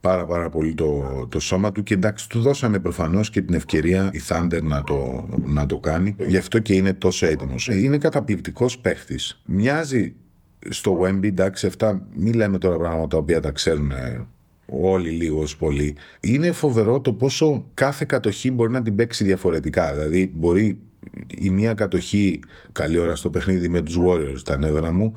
πάρα 0.06 0.26
πάρα 0.26 0.50
πολύ 0.50 0.74
το, 0.74 1.26
το 1.28 1.40
σώμα 1.40 1.72
του 1.72 1.82
και 1.82 1.94
εντάξει 1.94 2.28
του 2.28 2.40
δώσανε 2.40 2.78
προφανώς 2.78 3.30
και 3.30 3.42
την 3.42 3.54
ευκαιρία 3.54 4.10
η 4.12 4.20
Thunder 4.28 4.62
να 4.62 4.82
το, 4.84 5.28
να 5.44 5.66
το 5.66 5.78
κάνει. 5.78 6.16
Γι' 6.26 6.36
αυτό 6.36 6.58
και 6.58 6.74
είναι 6.74 6.92
τόσο 6.92 7.26
έτοιμος. 7.26 7.68
Είναι 7.68 7.98
καταπληκτικός 7.98 8.78
παίχτης. 8.78 9.42
Μοιάζει 9.44 10.14
στο 10.68 11.00
Wemby 11.02 11.24
εντάξει 11.24 11.66
αυτά 11.66 12.06
μην 12.14 12.34
λέμε 12.34 12.58
τώρα 12.58 12.76
πράγματα 12.76 13.08
τα 13.08 13.16
οποία 13.16 13.40
τα 13.40 13.50
ξέρουν 13.50 13.90
ε, 13.90 14.26
όλοι 14.66 15.10
λίγο 15.10 15.40
ως 15.40 15.56
πολύ 15.56 15.96
είναι 16.20 16.52
φοβερό 16.52 17.00
το 17.00 17.12
πόσο 17.12 17.64
κάθε 17.74 18.04
κατοχή 18.08 18.50
μπορεί 18.50 18.72
να 18.72 18.82
την 18.82 18.94
παίξει 18.94 19.24
διαφορετικά. 19.24 19.94
Δηλαδή 19.94 20.32
μπορεί 20.34 20.78
η 21.38 21.50
μία 21.50 21.74
κατοχή 21.74 22.40
καλή 22.72 22.98
ώρα 22.98 23.16
στο 23.16 23.30
παιχνίδι 23.30 23.68
με 23.68 23.82
τους 23.82 23.98
Warriors 24.06 24.42
τα 24.44 24.58
νεύρα 24.58 24.92
μου 24.92 25.12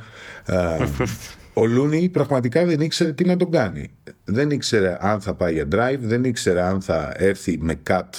ε, 0.46 0.56
ο 1.60 1.66
Λούνι 1.66 2.10
πραγματικά 2.10 2.66
δεν 2.66 2.80
ήξερε 2.80 3.14
τι 3.14 3.26
να 3.26 3.36
τον 3.36 3.52
κάνει. 3.52 3.90
Δεν 4.32 4.50
ήξερε 4.52 4.98
αν 5.00 5.22
θα 5.22 5.34
πάει 5.34 5.54
για 5.54 5.68
drive, 5.72 6.00
δεν 6.00 6.24
ήξερε 6.24 6.62
αν 6.62 6.82
θα 6.82 7.14
έρθει 7.16 7.58
με 7.62 7.82
cut 7.90 8.10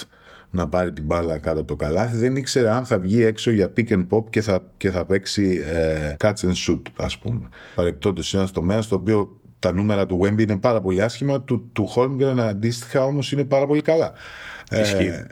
να 0.51 0.67
πάρει 0.67 0.93
την 0.93 1.03
μπάλα 1.03 1.37
κάτω 1.37 1.59
από 1.59 1.67
το 1.67 1.75
καλάθι, 1.75 2.17
δεν 2.17 2.35
ήξερε 2.35 2.69
αν 2.69 2.85
θα 2.85 2.99
βγει 2.99 3.23
έξω 3.23 3.51
για 3.51 3.73
pick 3.77 3.89
and 3.89 4.07
pop 4.09 4.23
και 4.29 4.41
θα, 4.41 4.63
και 4.77 4.91
θα 4.91 5.05
παίξει 5.05 5.61
ε, 5.73 6.15
catch 6.19 6.33
and 6.33 6.53
shoot, 6.67 6.81
ας 6.97 7.17
πούμε. 7.17 7.49
Παρεπτόντως 7.75 8.31
είναι 8.31 8.41
ένας 8.41 8.53
τομέας 8.53 8.85
στο 8.85 8.95
οποίο 8.95 9.39
τα 9.59 9.73
νούμερα 9.73 10.05
του 10.05 10.19
Wemby 10.23 10.41
είναι 10.41 10.57
πάρα 10.57 10.81
πολύ 10.81 11.01
άσχημα, 11.01 11.41
του, 11.41 11.69
του 11.73 11.93
Holmgren 11.95 12.39
αντίστοιχα 12.39 13.03
όμως 13.03 13.31
είναι 13.31 13.43
πάρα 13.43 13.65
πολύ 13.65 13.81
καλά. 13.81 14.13
Ισχύει. 14.71 15.05
Ε, 15.05 15.27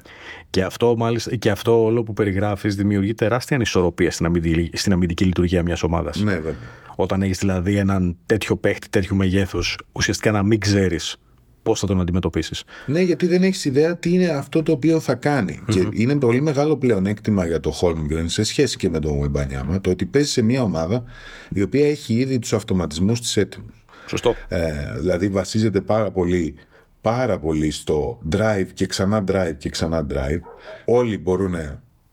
και 0.49 0.63
αυτό, 0.63 0.95
μάλιστα, 0.97 1.35
και 1.35 1.49
αυτό 1.49 1.83
όλο 1.83 2.03
που 2.03 2.13
περιγράφεις 2.13 2.75
δημιουργεί 2.75 3.13
τεράστια 3.13 3.55
ανισορροπία 3.55 4.11
στην 4.11 4.25
αμυντική, 4.25 4.77
στην 4.77 4.93
αμυντική 4.93 5.23
λειτουργία 5.25 5.63
μιας 5.63 5.83
ομάδας. 5.83 6.19
Ναι, 6.19 6.33
βέβαια. 6.33 6.55
Όταν 6.95 7.21
έχεις 7.21 7.37
δηλαδή 7.37 7.75
έναν 7.75 8.17
τέτοιο 8.25 8.55
παίχτη, 8.55 8.89
τέτοιου 8.89 9.15
μεγέθους, 9.15 9.77
ουσιαστικά 9.91 10.31
να 10.31 10.43
μην 10.43 10.59
ξέρεις 10.59 11.17
πώς 11.63 11.79
θα 11.79 11.87
τον 11.87 12.01
αντιμετωπίσεις. 12.01 12.63
Ναι, 12.85 13.01
γιατί 13.01 13.27
δεν 13.27 13.43
έχεις 13.43 13.65
ιδέα 13.65 13.97
τι 13.97 14.13
είναι 14.13 14.27
αυτό 14.27 14.63
το 14.63 14.71
οποίο 14.71 14.99
θα 14.99 15.15
κάνει. 15.15 15.59
Mm-hmm. 15.61 15.73
Και 15.73 15.87
είναι 15.91 16.15
πολύ 16.15 16.41
μεγάλο 16.41 16.77
πλεονέκτημα 16.77 17.45
για 17.45 17.59
το 17.59 17.79
Holmgren 17.81 18.25
σε 18.25 18.43
σχέση 18.43 18.77
και 18.77 18.89
με 18.89 18.99
τον 18.99 19.21
Wembanyama 19.21 19.81
το 19.81 19.89
ότι 19.89 20.05
παίζει 20.05 20.29
σε 20.29 20.41
μια 20.41 20.61
ομάδα 20.61 21.03
η 21.49 21.61
οποία 21.61 21.89
έχει 21.89 22.13
ήδη 22.13 22.39
τους 22.39 22.53
αυτοματισμούς 22.53 23.19
της 23.21 23.37
έτοιμους. 23.37 23.85
Σωστό. 24.07 24.35
Ε, 24.47 24.71
δηλαδή 24.99 25.27
βασίζεται 25.27 25.81
πάρα 25.81 26.11
πολύ 26.11 26.55
πάρα 27.01 27.39
πολύ 27.39 27.71
στο 27.71 28.19
drive 28.31 28.67
και 28.73 28.85
ξανά 28.85 29.23
drive 29.27 29.55
και 29.57 29.69
ξανά 29.69 30.05
drive. 30.09 30.41
Όλοι 30.85 31.17
μπορούν 31.17 31.55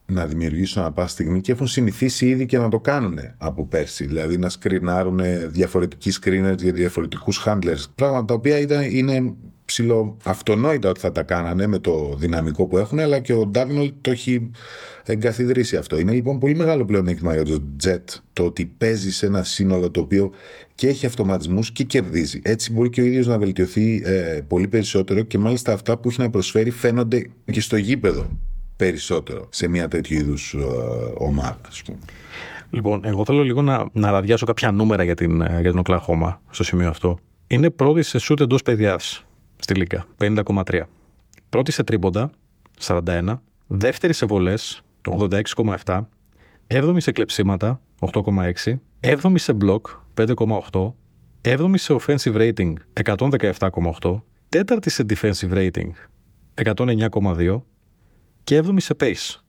να 0.07 0.27
δημιουργήσουν 0.27 0.83
ανά 0.83 0.93
πάση 0.93 1.13
στιγμή 1.13 1.41
και 1.41 1.53
έχουν 1.53 1.67
συνηθίσει 1.67 2.27
ήδη 2.27 2.47
και 2.47 2.59
να 2.59 2.69
το 2.69 2.81
κάνουν 2.81 3.19
από 3.39 3.67
πέρσι. 3.67 4.07
Δηλαδή 4.07 4.39
να 4.39 4.49
σκρινάρουν 4.49 5.21
διαφορετικοί 5.49 6.13
screeners 6.23 6.59
για 6.59 6.73
διαφορετικούς 6.73 7.45
handlers. 7.47 7.85
Πράγματα 7.95 8.25
τα 8.25 8.35
οποία 8.35 8.59
ήταν, 8.59 8.83
είναι 8.83 9.35
ψηλό 9.67 10.17
αυτονόητα 10.25 10.89
ότι 10.89 11.01
θα 11.01 11.13
τα 11.13 11.23
κάνανε 11.23 11.67
με 11.67 11.79
το 11.79 12.15
δυναμικό 12.19 12.67
που 12.67 12.79
έχουν, 12.79 12.99
αλλά 12.99 13.19
και 13.19 13.33
ο 13.33 13.47
Ντάρνολ 13.47 13.93
το 14.01 14.11
έχει 14.11 14.51
εγκαθιδρύσει 15.05 15.77
αυτό. 15.77 15.99
Είναι 15.99 16.13
λοιπόν 16.13 16.39
πολύ 16.39 16.55
μεγάλο 16.55 16.85
πλεονέκτημα 16.85 17.35
για 17.35 17.45
το 17.45 17.63
Jet 17.85 18.21
το 18.33 18.45
ότι 18.45 18.67
παίζει 18.79 19.13
σε 19.13 19.27
ένα 19.27 19.43
σύνολο 19.43 19.91
το 19.91 20.01
οποίο 20.01 20.31
και 20.75 20.89
έχει 20.89 21.07
αυτοματισμούς 21.07 21.73
και 21.73 21.85
κερδίζει. 21.85 22.41
Έτσι 22.45 22.73
μπορεί 22.73 22.91
και 22.91 23.01
ο 23.01 23.05
ίδιος 23.05 23.27
να 23.27 23.39
βελτιωθεί 23.39 24.03
ε, 24.05 24.41
πολύ 24.49 24.69
περισσότερο 24.69 25.21
και 25.23 25.39
μάλιστα 25.39 25.73
αυτά 25.73 25.99
που 25.99 26.09
έχει 26.09 26.21
να 26.21 26.31
προσφέρει 26.31 26.71
φαίνονται 26.71 27.31
και 27.45 27.61
στο 27.61 27.77
γήπεδο 27.77 28.27
περισσότερο 28.77 29.49
σε 29.51 29.69
μια 29.69 29.89
τέτοιου 29.89 30.19
είδους 30.19 30.55
ε, 30.55 30.65
ομάδα, 31.15 31.61
ας 31.69 31.83
πούμε. 31.83 31.99
Λοιπόν, 32.71 33.01
εγώ 33.05 33.25
θέλω 33.25 33.43
λίγο 33.43 33.63
να, 33.63 33.89
να 33.93 34.11
ραδιάσω 34.11 34.47
κάποια 34.47 34.71
νούμερα 34.71 35.03
για 35.03 35.15
την, 35.15 35.37
για 35.37 35.71
την 35.71 35.79
Οκλαχώμα 35.79 36.41
στο 36.51 36.65
σημείο 36.65 36.89
αυτό. 36.89 37.19
Είναι 37.47 37.71
πρώτη 37.71 38.03
σε 38.03 38.19
σούτ 38.19 38.41
εντός 38.41 38.63
παιδιάς 38.63 39.26
στη 39.57 39.75
Λίγκα, 39.75 40.07
50,3. 40.19 40.81
Πρώτη 41.49 41.73
σε 41.73 41.83
τρίποντα, 41.85 42.31
41. 42.81 43.35
Δεύτερη 43.67 44.13
σε 44.13 44.27
βολές, 44.27 44.83
86,7. 45.85 46.09
Έβδομη 46.67 47.01
σε 47.01 47.13
κλεψίματα, 47.13 47.81
8,6. 47.99 48.81
Έβδομη 49.01 49.39
σε 49.39 49.53
μπλοκ, 49.53 49.87
5,8. 50.15 50.95
Έβδομη 51.41 51.79
σε 51.79 51.97
offensive 52.01 52.35
rating, 52.35 52.73
117,8. 52.93 54.23
Τέταρτη 54.49 54.91
σε 54.91 55.07
defensive 55.09 55.53
rating, 55.53 55.91
109,2. 56.55 57.63
Και 58.45 58.57
έβδομη 58.57 58.81
σε 58.81 58.97
pace, 59.01 59.41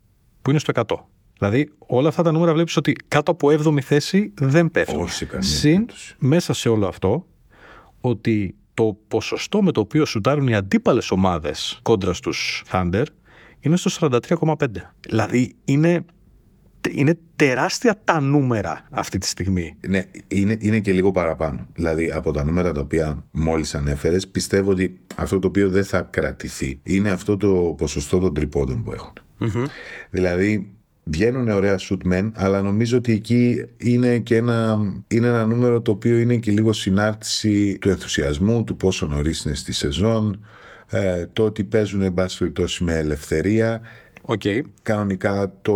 που 0.41 0.49
είναι 0.49 0.59
στο 0.59 0.71
100. 0.75 0.95
Δηλαδή, 1.39 1.73
όλα 1.77 2.07
αυτά 2.07 2.23
τα 2.23 2.31
νούμερα 2.31 2.53
βλέπεις 2.53 2.77
ότι 2.77 2.93
κάτω 3.07 3.31
από 3.31 3.49
7η 3.51 3.79
θέση 3.81 4.33
δεν 4.37 4.71
πέφτουν. 4.71 5.01
Όχι 5.01 5.11
σε 5.11 5.25
καμία 5.25 5.47
Συν, 5.47 5.71
περίπτωση. 5.71 6.15
μέσα 6.19 6.53
σε 6.53 6.69
όλο 6.69 6.87
αυτό, 6.87 7.25
ότι 8.01 8.55
το 8.77 8.97
ποσοστό 9.07 9.61
με 9.61 9.71
το 9.71 9.79
οποίο 9.79 10.05
σουτάρουν 10.05 10.47
οι 10.47 10.55
αντίπαλες 10.55 11.11
ομάδες 11.11 11.79
κόντρα 11.81 12.13
στους 12.13 12.63
Thunder 12.71 13.03
είναι 13.59 13.77
στο 13.77 14.09
43,5. 14.09 14.65
Δηλαδή 14.99 15.55
είναι, 15.65 16.05
είναι 16.91 17.17
τεράστια 17.35 18.01
τα 18.03 18.19
νούμερα 18.19 18.87
αυτή 18.91 19.17
τη 19.17 19.27
στιγμή. 19.27 19.75
Ναι, 19.87 20.05
είναι, 20.27 20.57
είναι 20.59 20.79
και 20.79 20.91
λίγο 20.91 21.11
παραπάνω. 21.11 21.67
Δηλαδή 21.73 22.11
από 22.11 22.31
τα 22.31 22.43
νούμερα 22.43 22.71
τα 22.71 22.81
οποία 22.81 23.25
μόλις 23.31 23.75
ανέφερες 23.75 24.27
πιστεύω 24.27 24.71
ότι 24.71 24.99
αυτό 25.15 25.39
το 25.39 25.47
οποίο 25.47 25.69
δεν 25.69 25.83
θα 25.83 26.01
κρατηθεί 26.01 26.79
είναι 26.83 27.09
αυτό 27.09 27.37
το 27.37 27.75
ποσοστό 27.77 28.19
των 28.19 28.33
τριπώντων 28.33 28.83
που 28.83 28.93
εχουν 28.93 29.69
Δηλαδή 30.09 30.76
βγαίνουν 31.09 31.49
ωραία 31.49 31.79
shoot 31.79 32.13
men, 32.13 32.31
αλλά 32.33 32.61
νομίζω 32.61 32.97
ότι 32.97 33.11
εκεί 33.11 33.65
είναι 33.77 34.19
και 34.19 34.35
ένα, 34.35 34.79
είναι 35.07 35.27
ένα 35.27 35.45
νούμερο 35.45 35.81
το 35.81 35.91
οποίο 35.91 36.17
είναι 36.17 36.35
και 36.35 36.51
λίγο 36.51 36.73
συνάρτηση 36.73 37.77
του 37.77 37.89
ενθουσιασμού, 37.89 38.63
του 38.63 38.75
πόσο 38.75 39.07
νωρίς 39.07 39.43
είναι 39.43 39.55
στη 39.55 39.73
σεζόν, 39.73 40.45
ε, 40.89 41.25
το 41.33 41.43
ότι 41.43 41.63
παίζουν 41.63 42.01
εν 42.01 42.13
πάση 42.13 42.37
περιπτώσει 42.37 42.83
με 42.83 42.97
ελευθερία. 42.97 43.81
Okay. 44.27 44.61
Κανονικά 44.81 45.53
το 45.61 45.75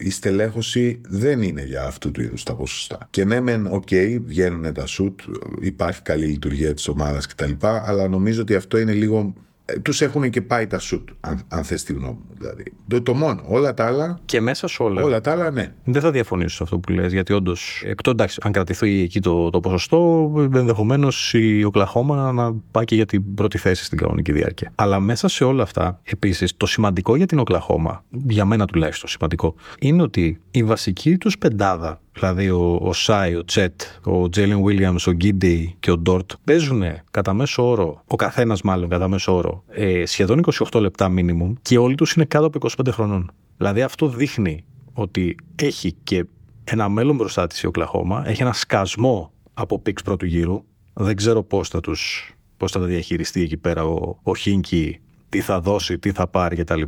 η 0.00 0.10
στελέχωση 0.10 1.00
δεν 1.08 1.42
είναι 1.42 1.64
για 1.64 1.84
αυτού 1.84 2.10
του 2.10 2.22
είδους 2.22 2.42
τα 2.42 2.54
ποσοστά. 2.54 2.98
Και 3.10 3.24
ναι, 3.24 3.40
μεν, 3.40 3.66
ok, 3.66 3.88
okay, 3.90 4.18
βγαίνουν 4.24 4.72
τα 4.72 4.86
σουτ, 4.86 5.20
υπάρχει 5.60 6.02
καλή 6.02 6.26
λειτουργία 6.26 6.74
της 6.74 6.88
ομάδας 6.88 7.26
κτλ. 7.26 7.52
Αλλά 7.60 8.08
νομίζω 8.08 8.40
ότι 8.40 8.54
αυτό 8.54 8.78
είναι 8.78 8.92
λίγο 8.92 9.34
τους 9.82 10.00
έχουν 10.00 10.30
και 10.30 10.42
μπει 10.42 10.66
τα 10.66 10.78
σουτ, 10.78 11.08
αν, 11.20 11.40
αν 11.48 11.64
θες 11.64 11.82
τη 11.82 11.92
γνώμη 11.92 12.12
μου. 12.12 12.34
Δηλαδή. 12.38 12.62
Το, 12.88 13.02
το, 13.02 13.14
μόνο. 13.14 13.42
Όλα 13.46 13.74
τα 13.74 13.86
άλλα. 13.86 14.18
Και 14.24 14.40
μέσα 14.40 14.68
σε 14.68 14.82
όλα. 14.82 15.02
Όλα 15.02 15.20
τα 15.20 15.30
άλλα, 15.30 15.50
ναι. 15.50 15.72
Δεν 15.84 16.02
θα 16.02 16.10
διαφωνήσω 16.10 16.56
σε 16.56 16.62
αυτό 16.62 16.78
που 16.78 16.92
λες, 16.92 17.12
γιατί 17.12 17.32
όντως, 17.32 17.82
εκτό 17.84 18.10
εντάξει, 18.10 18.40
αν 18.42 18.52
κρατηθεί 18.52 19.02
εκεί 19.02 19.20
το, 19.20 19.50
το 19.50 19.60
ποσοστό, 19.60 20.32
ενδεχομένως 20.54 21.34
η 21.34 21.64
Οκλαχώμα 21.64 22.32
να 22.32 22.54
πάει 22.70 22.84
και 22.84 22.94
για 22.94 23.06
την 23.06 23.34
πρώτη 23.34 23.58
θέση 23.58 23.84
στην 23.84 23.98
κανονική 23.98 24.32
διάρκεια. 24.32 24.72
Αλλά 24.74 25.00
μέσα 25.00 25.28
σε 25.28 25.44
όλα 25.44 25.62
αυτά, 25.62 26.00
επίσης, 26.02 26.56
το 26.56 26.66
σημαντικό 26.66 27.16
για 27.16 27.26
την 27.26 27.38
Οκλαχώμα, 27.38 28.04
για 28.10 28.44
μένα 28.44 28.66
τουλάχιστον 28.66 29.08
σημαντικό, 29.08 29.54
είναι 29.80 30.02
ότι 30.02 30.40
η 30.50 30.62
βασική 30.62 31.18
τους 31.18 31.38
πεντάδα 31.38 32.00
δηλαδή 32.20 32.50
ο, 32.50 32.78
ο 32.82 32.92
Σάι, 32.92 33.34
ο 33.34 33.44
Τσέτ, 33.44 33.80
ο 34.04 34.28
Τζέιλεν 34.28 34.62
Βίλιαμς, 34.64 35.06
ο 35.06 35.12
Γκίντι 35.12 35.76
και 35.80 35.90
ο 35.90 35.98
Ντόρτ 35.98 36.30
παίζουν 36.44 36.82
κατά 37.10 37.32
μέσο 37.32 37.68
όρο, 37.68 38.02
ο 38.06 38.16
καθένας 38.16 38.62
μάλλον 38.62 38.88
κατά 38.88 39.08
μέσο 39.08 39.36
όρο, 39.36 39.64
ε, 39.68 40.06
σχεδόν 40.06 40.44
28 40.70 40.80
λεπτά 40.80 41.08
μίνιμουμ 41.08 41.52
και 41.62 41.78
όλοι 41.78 41.94
τους 41.94 42.12
είναι 42.12 42.24
κάτω 42.24 42.46
από 42.46 42.68
25 42.86 42.88
χρονών. 42.90 43.30
Δηλαδή 43.56 43.82
αυτό 43.82 44.08
δείχνει 44.08 44.64
ότι 44.92 45.36
έχει 45.54 45.94
και 46.02 46.24
ένα 46.64 46.88
μέλλον 46.88 47.16
μπροστά 47.16 47.46
της 47.46 47.62
η 47.62 47.66
Οκλαχώμα, 47.66 48.22
έχει 48.26 48.42
ένα 48.42 48.52
σκασμό 48.52 49.32
από 49.54 49.78
πίξ 49.78 50.02
πρώτου 50.02 50.26
γύρου. 50.26 50.64
Δεν 50.92 51.16
ξέρω 51.16 51.42
πώς 51.42 51.68
θα 51.68 51.80
τους 51.80 52.34
πώς 52.56 52.72
θα 52.72 52.80
τα 52.80 52.86
διαχειριστεί 52.86 53.42
εκεί 53.42 53.56
πέρα 53.56 53.84
ο, 53.84 54.18
ο 54.22 54.34
Χίνκι, 54.34 55.00
τι 55.28 55.40
θα 55.40 55.60
δώσει, 55.60 55.98
τι 55.98 56.12
θα 56.12 56.26
πάρει 56.26 56.56
κτλ. 56.56 56.82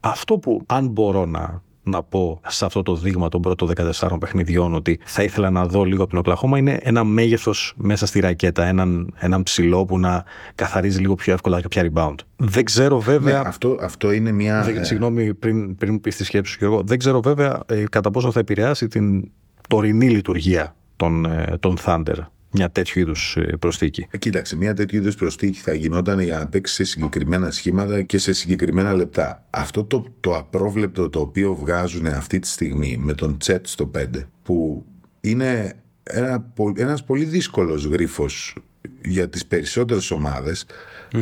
Αυτό 0.00 0.38
που 0.38 0.62
αν 0.66 0.88
μπορώ 0.88 1.26
να 1.26 1.62
να 1.90 2.02
πω 2.02 2.40
σε 2.46 2.64
αυτό 2.64 2.82
το 2.82 2.94
δείγμα 2.94 3.28
των 3.28 3.40
πρώτων 3.40 3.70
14 4.00 4.16
παιχνιδιών 4.20 4.74
ότι 4.74 5.00
θα 5.04 5.22
ήθελα 5.22 5.50
να 5.50 5.66
δω 5.66 5.84
λίγο 5.84 6.02
από 6.02 6.10
την 6.10 6.18
Οκλαχώμα 6.18 6.58
είναι 6.58 6.78
ένα 6.82 7.04
μέγεθος 7.04 7.74
μέσα 7.76 8.06
στη 8.06 8.20
ρακέτα. 8.20 8.64
Έναν, 8.64 9.14
έναν 9.18 9.42
ψηλό 9.42 9.84
που 9.84 9.98
να 9.98 10.24
καθαρίζει 10.54 11.00
λίγο 11.00 11.14
πιο 11.14 11.32
εύκολα 11.32 11.60
κάποια 11.60 11.90
rebound. 11.92 12.14
Δεν 12.36 12.64
ξέρω 12.64 13.00
βέβαια. 13.00 13.42
Ναι, 13.42 13.48
αυτό, 13.48 13.78
αυτό 13.80 14.12
είναι 14.12 14.32
μια. 14.32 14.62
Δεν, 14.62 14.84
συγγνώμη, 14.84 15.34
πριν, 15.34 15.76
πριν 15.76 15.92
μου 15.92 16.00
πεις 16.00 16.16
τη 16.16 16.24
σκέψη 16.24 16.52
σου, 16.52 16.64
εγώ. 16.64 16.82
Δεν 16.84 16.98
ξέρω 16.98 17.20
βέβαια 17.20 17.62
ε, 17.66 17.84
κατά 17.90 18.10
πόσο 18.10 18.30
θα 18.32 18.40
επηρεάσει 18.40 18.88
την 18.88 19.30
τωρινή 19.68 20.08
λειτουργία 20.08 20.74
των, 20.96 21.24
ε, 21.24 21.56
των 21.60 21.76
Thunder 21.84 22.18
μια 22.50 22.70
τέτοιου 22.70 23.00
είδους 23.00 23.36
ε, 23.36 23.56
προσθήκη. 23.58 24.06
Ε, 24.10 24.18
κοίταξε, 24.18 24.56
μια 24.56 24.74
τέτοιου 24.74 24.98
είδους 24.98 25.14
προσθήκη 25.14 25.58
θα 25.58 25.74
γινόταν 25.74 26.20
για 26.20 26.38
να 26.38 26.46
παίξει 26.46 26.74
σε 26.74 26.84
συγκεκριμένα 26.84 27.50
σχήματα 27.50 28.02
και 28.02 28.18
σε 28.18 28.32
συγκεκριμένα 28.32 28.92
λεπτά. 28.94 29.46
Αυτό 29.50 29.84
το, 29.84 30.04
το 30.20 30.36
απρόβλεπτο 30.36 31.08
το 31.08 31.20
οποίο 31.20 31.54
βγάζουν 31.54 32.06
αυτή 32.06 32.38
τη 32.38 32.48
στιγμή 32.48 32.96
με 33.00 33.14
τον 33.14 33.38
Τσέτ 33.38 33.66
στο 33.66 33.90
5, 33.98 34.06
που 34.42 34.84
είναι 35.20 35.74
ένα, 36.02 36.52
ένας 36.76 37.04
πολύ 37.04 37.24
δύσκολος 37.24 37.84
γρίφος 37.84 38.56
για 39.04 39.28
τις 39.28 39.46
περισσότερες 39.46 40.10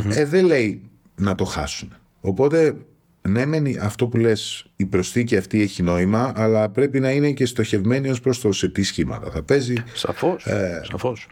ε, 0.09 0.25
δεν 0.25 0.45
λέει 0.45 0.83
να 1.17 1.35
το 1.35 1.45
χάσουν. 1.45 1.93
Οπότε 2.21 2.77
ναι, 3.29 3.47
μεν 3.47 3.67
αυτό 3.81 4.07
που 4.07 4.17
λες, 4.17 4.67
η 4.77 4.87
προσθήκη 4.87 5.37
αυτή 5.37 5.63
έχει 5.63 5.83
νόημα, 5.83 6.33
αλλά 6.37 6.69
πρέπει 6.69 7.01
να 7.01 7.11
είναι 7.11 7.33
και 7.33 7.47
στοχευμένη 7.47 8.09
ως 8.09 8.21
προς 8.21 8.41
το 8.41 8.53
σε 8.53 8.69
τι 8.69 8.83
σχήματα 8.83 9.31
θα 9.31 9.43
παίζει. 9.43 9.75
Σαφώς, 9.95 10.47
ε, 10.47 10.81
σαφώς. 10.91 11.27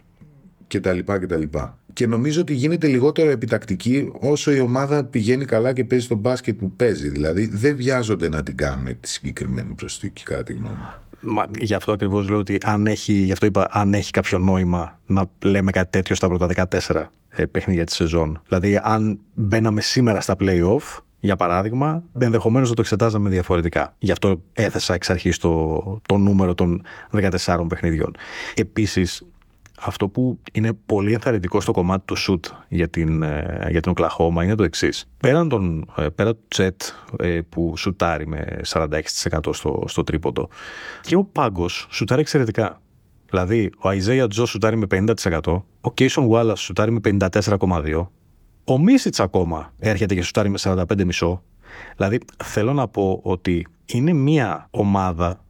Και 0.67 0.79
τα 0.79 0.93
λοιπά 0.93 1.19
και 1.19 1.25
τα 1.25 1.37
λοιπά. 1.37 1.77
Και 1.93 2.07
νομίζω 2.07 2.41
ότι 2.41 2.53
γίνεται 2.53 2.87
λιγότερο 2.87 3.29
επιτακτική 3.29 4.11
όσο 4.19 4.51
η 4.51 4.59
ομάδα 4.59 5.03
πηγαίνει 5.03 5.45
καλά 5.45 5.73
και 5.73 5.83
παίζει 5.83 6.07
τον 6.07 6.17
μπάσκετ 6.17 6.57
που 6.57 6.71
παίζει. 6.71 7.09
Δηλαδή 7.09 7.47
δεν 7.47 7.75
βιάζονται 7.75 8.29
να 8.29 8.43
την 8.43 8.57
κάνουν 8.57 8.99
τη 8.99 9.09
συγκεκριμένη 9.09 9.73
προσθήκη, 9.73 10.23
κατά 10.23 10.43
τη 10.43 10.53
γνώμη 10.53 10.75
μου. 10.75 11.07
Μα, 11.19 11.45
γι' 11.59 11.73
αυτό 11.73 11.91
ακριβώς 11.91 12.29
λέω 12.29 12.37
ότι 12.37 12.57
αν 12.63 12.87
έχει, 12.87 13.13
γι' 13.13 13.31
αυτό 13.31 13.45
είπα, 13.45 13.67
αν 13.71 13.93
έχει 13.93 14.11
κάποιο 14.11 14.37
νόημα 14.37 14.99
να 15.05 15.25
λέμε 15.43 15.71
κάτι 15.71 15.89
τέτοιο 15.89 16.15
στα 16.15 16.27
πρώτα 16.27 16.67
14 16.89 17.05
ε, 17.29 17.45
παιχνίδια 17.45 17.83
της 17.83 17.95
σεζόν. 17.95 18.41
Δηλαδή, 18.47 18.79
αν 18.83 19.19
μπαίναμε 19.33 19.81
σήμερα 19.81 20.21
στα 20.21 20.35
playoff, 20.39 20.99
για 21.19 21.35
παράδειγμα, 21.35 22.03
ενδεχομένως 22.19 22.69
να 22.69 22.75
το 22.75 22.81
εξετάζαμε 22.81 23.29
διαφορετικά. 23.29 23.95
Γι' 23.99 24.11
αυτό 24.11 24.41
έθεσα 24.53 24.93
εξ 24.93 25.09
αρχής 25.09 25.37
το, 25.37 26.01
το 26.05 26.17
νούμερο 26.17 26.55
των 26.55 26.81
14 27.11 27.65
παιχνιδιών. 27.69 28.15
Επίσης, 28.55 29.23
αυτό 29.79 30.07
που 30.07 30.39
είναι 30.53 30.73
πολύ 30.85 31.13
ενθαρρυντικό 31.13 31.61
στο 31.61 31.71
κομμάτι 31.71 32.05
του 32.05 32.17
shoot 32.17 32.51
για 32.67 32.89
την, 32.89 33.23
ε, 33.23 33.67
για 33.69 33.81
την 33.81 33.91
Οκλαχώμα 33.91 34.43
είναι 34.43 34.55
το 34.55 34.63
εξής. 34.63 35.09
Πέραν, 35.17 35.49
τον, 35.49 35.91
ε, 35.97 36.09
πέρα 36.09 36.35
του 36.35 36.45
Τσέτ 36.47 36.81
ε, 37.19 37.39
που 37.49 37.77
σουτάρει 37.77 38.27
με 38.27 38.61
46% 38.67 38.99
στο, 39.51 39.83
στο 39.87 40.03
τρίποντο 40.03 40.49
και 41.01 41.15
ο 41.15 41.23
Πάγκος 41.23 41.87
σουτάρει 41.89 42.21
εξαιρετικά. 42.21 42.81
Δηλαδή, 43.29 43.71
ο 43.77 43.89
Αϊζέια 43.89 44.27
Τζο 44.27 44.45
σουτάρει 44.45 44.77
με 44.77 44.85
50%, 44.89 45.61
ο 45.81 45.93
Κέισον 45.93 46.29
Wallace 46.31 46.57
σουτάρει 46.57 46.91
με 46.91 46.99
54,2%, 47.03 48.07
ο 48.69 48.79
Μίσιτς 48.79 49.19
ακόμα 49.19 49.73
έρχεται 49.79 50.15
και 50.15 50.21
σουτάρει 50.21 50.49
με 50.49 50.57
45,5. 50.61 51.39
Δηλαδή 51.95 52.19
θέλω 52.43 52.73
να 52.73 52.87
πω 52.87 53.19
ότι 53.23 53.67
είναι 53.85 54.13
μια 54.13 54.67
ομάδα 54.71 55.43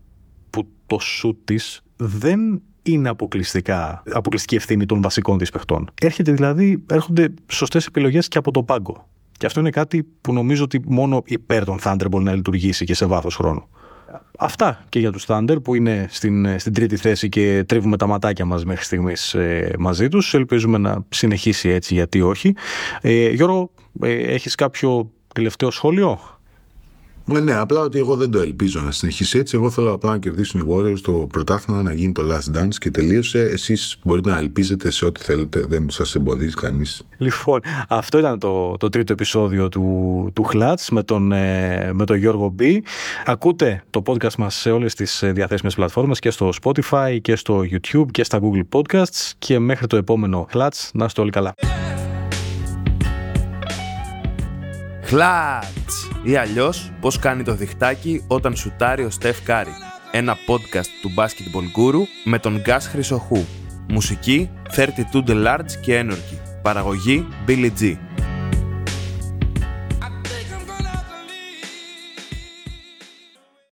που 0.49 0.67
το 0.85 0.99
σουτ 0.99 1.37
της 1.43 1.81
δεν 1.95 2.61
είναι 2.81 3.09
αποκλειστικά, 3.09 4.03
αποκλειστική 4.13 4.55
ευθύνη 4.55 4.85
των 4.85 5.01
βασικών 5.01 5.37
της 5.37 5.49
παιχτών. 5.49 5.89
Έρχεται 6.01 6.31
δηλαδή, 6.31 6.83
έρχονται 6.89 7.33
σωστές 7.47 7.85
επιλογές 7.85 8.27
και 8.27 8.37
από 8.37 8.51
το 8.51 8.63
πάγκο. 8.63 9.07
Και 9.31 9.45
αυτό 9.45 9.59
είναι 9.59 9.69
κάτι 9.69 10.07
που 10.21 10.33
νομίζω 10.33 10.63
ότι 10.63 10.81
μόνο 10.85 11.21
υπέρ 11.25 11.65
των 11.65 11.79
Thunder 11.83 12.05
μπορεί 12.09 12.23
να 12.23 12.33
λειτουργήσει 12.33 12.85
και 12.85 12.93
σε 12.93 13.05
βάθος 13.05 13.35
χρόνου. 13.35 13.67
Αυτά 14.37 14.83
και 14.89 14.99
για 14.99 15.11
τους 15.11 15.25
Thunder 15.27 15.57
που 15.63 15.75
είναι 15.75 16.07
στην, 16.09 16.59
στην 16.59 16.73
τρίτη 16.73 16.95
θέση 16.95 17.29
και 17.29 17.63
τρίβουμε 17.67 17.97
τα 17.97 18.07
ματάκια 18.07 18.45
μας 18.45 18.65
μέχρι 18.65 18.83
στιγμής 18.83 19.33
ε, 19.33 19.73
μαζί 19.79 20.07
τους. 20.07 20.33
Ελπίζουμε 20.33 20.77
να 20.77 21.05
συνεχίσει 21.09 21.69
έτσι 21.69 21.93
γιατί 21.93 22.21
όχι. 22.21 22.55
Ε, 23.01 23.29
Γιώργο, 23.29 23.71
ε, 24.01 24.11
έχεις 24.11 24.55
κάποιο 24.55 25.11
τελευταίο 25.33 25.71
σχόλιο; 25.71 26.19
Ναι, 27.29 27.39
ναι, 27.39 27.53
απλά 27.53 27.81
ότι 27.81 27.97
εγώ 27.97 28.15
δεν 28.15 28.31
το 28.31 28.39
ελπίζω 28.39 28.81
να 28.81 28.91
συνεχίσει 28.91 29.37
έτσι. 29.37 29.55
Εγώ 29.55 29.69
θέλω 29.69 29.93
απλά 29.93 30.11
να 30.11 30.17
κερδίσουν 30.17 30.61
οι 30.61 30.63
Warriors 30.69 30.99
το 31.01 31.11
πρωτάθλημα, 31.11 31.81
να 31.81 31.93
γίνει 31.93 32.11
το 32.11 32.23
last 32.31 32.57
dance 32.57 32.75
και 32.79 32.91
τελείωσε. 32.91 33.39
Εσείς 33.39 33.99
μπορείτε 34.03 34.29
να 34.29 34.37
ελπίζετε 34.37 34.91
σε 34.91 35.05
ό,τι 35.05 35.23
θέλετε, 35.23 35.65
δεν 35.67 35.89
σας 35.89 36.15
εμποδίζει 36.15 36.53
κανείς. 36.53 37.03
Λοιπόν, 37.17 37.59
αυτό 37.87 38.17
ήταν 38.17 38.39
το, 38.39 38.77
το 38.77 38.89
τρίτο 38.89 39.13
επεισόδιο 39.13 39.69
του, 39.69 40.29
του 40.33 40.43
Χλάτ 40.43 40.79
με 40.91 41.03
τον, 41.03 41.31
ε, 41.31 41.91
με 41.93 42.05
τον 42.05 42.17
Γιώργο 42.17 42.49
Μπι. 42.49 42.83
Ακούτε 43.25 43.83
το 43.89 44.01
podcast 44.05 44.35
μας 44.37 44.55
σε 44.55 44.71
όλες 44.71 44.95
τις 44.95 45.23
ε, 45.23 45.31
διαθέσιμες 45.31 45.75
πλατφόρμες 45.75 46.19
και 46.19 46.29
στο 46.29 46.49
Spotify 46.61 47.17
και 47.21 47.35
στο 47.35 47.63
YouTube 47.71 48.05
και 48.11 48.23
στα 48.23 48.39
Google 48.41 48.79
Podcasts. 48.79 49.31
Και 49.39 49.59
μέχρι 49.59 49.87
το 49.87 49.97
επόμενο 49.97 50.47
Χλάτ, 50.49 50.73
να 50.93 51.05
είστε 51.05 51.21
όλοι 51.21 51.31
καλά. 51.31 51.53
Χλάτς! 55.07 56.09
Ή 56.23 56.35
αλλιώς 56.35 56.91
πώς 56.99 57.19
κάνει 57.19 57.43
το 57.43 57.55
διχτάκι 57.55 58.23
όταν 58.27 58.55
σουτάρει 58.55 59.03
ο 59.03 59.09
Στεφ 59.09 59.41
Κάρι. 59.41 59.71
Ένα 60.11 60.33
podcast 60.33 60.87
του 61.01 61.13
Basketball 61.17 61.79
Guru 61.79 62.01
με 62.25 62.39
τον 62.39 62.59
Γκάς 62.61 62.87
Χρυσοχού. 62.87 63.45
Μουσική 63.89 64.49
32 64.75 65.27
The 65.27 65.45
Large 65.45 65.71
και 65.81 66.05
Energy. 66.05 66.61
Παραγωγή 66.61 67.27
Billy 67.47 67.69
G. 67.79 67.97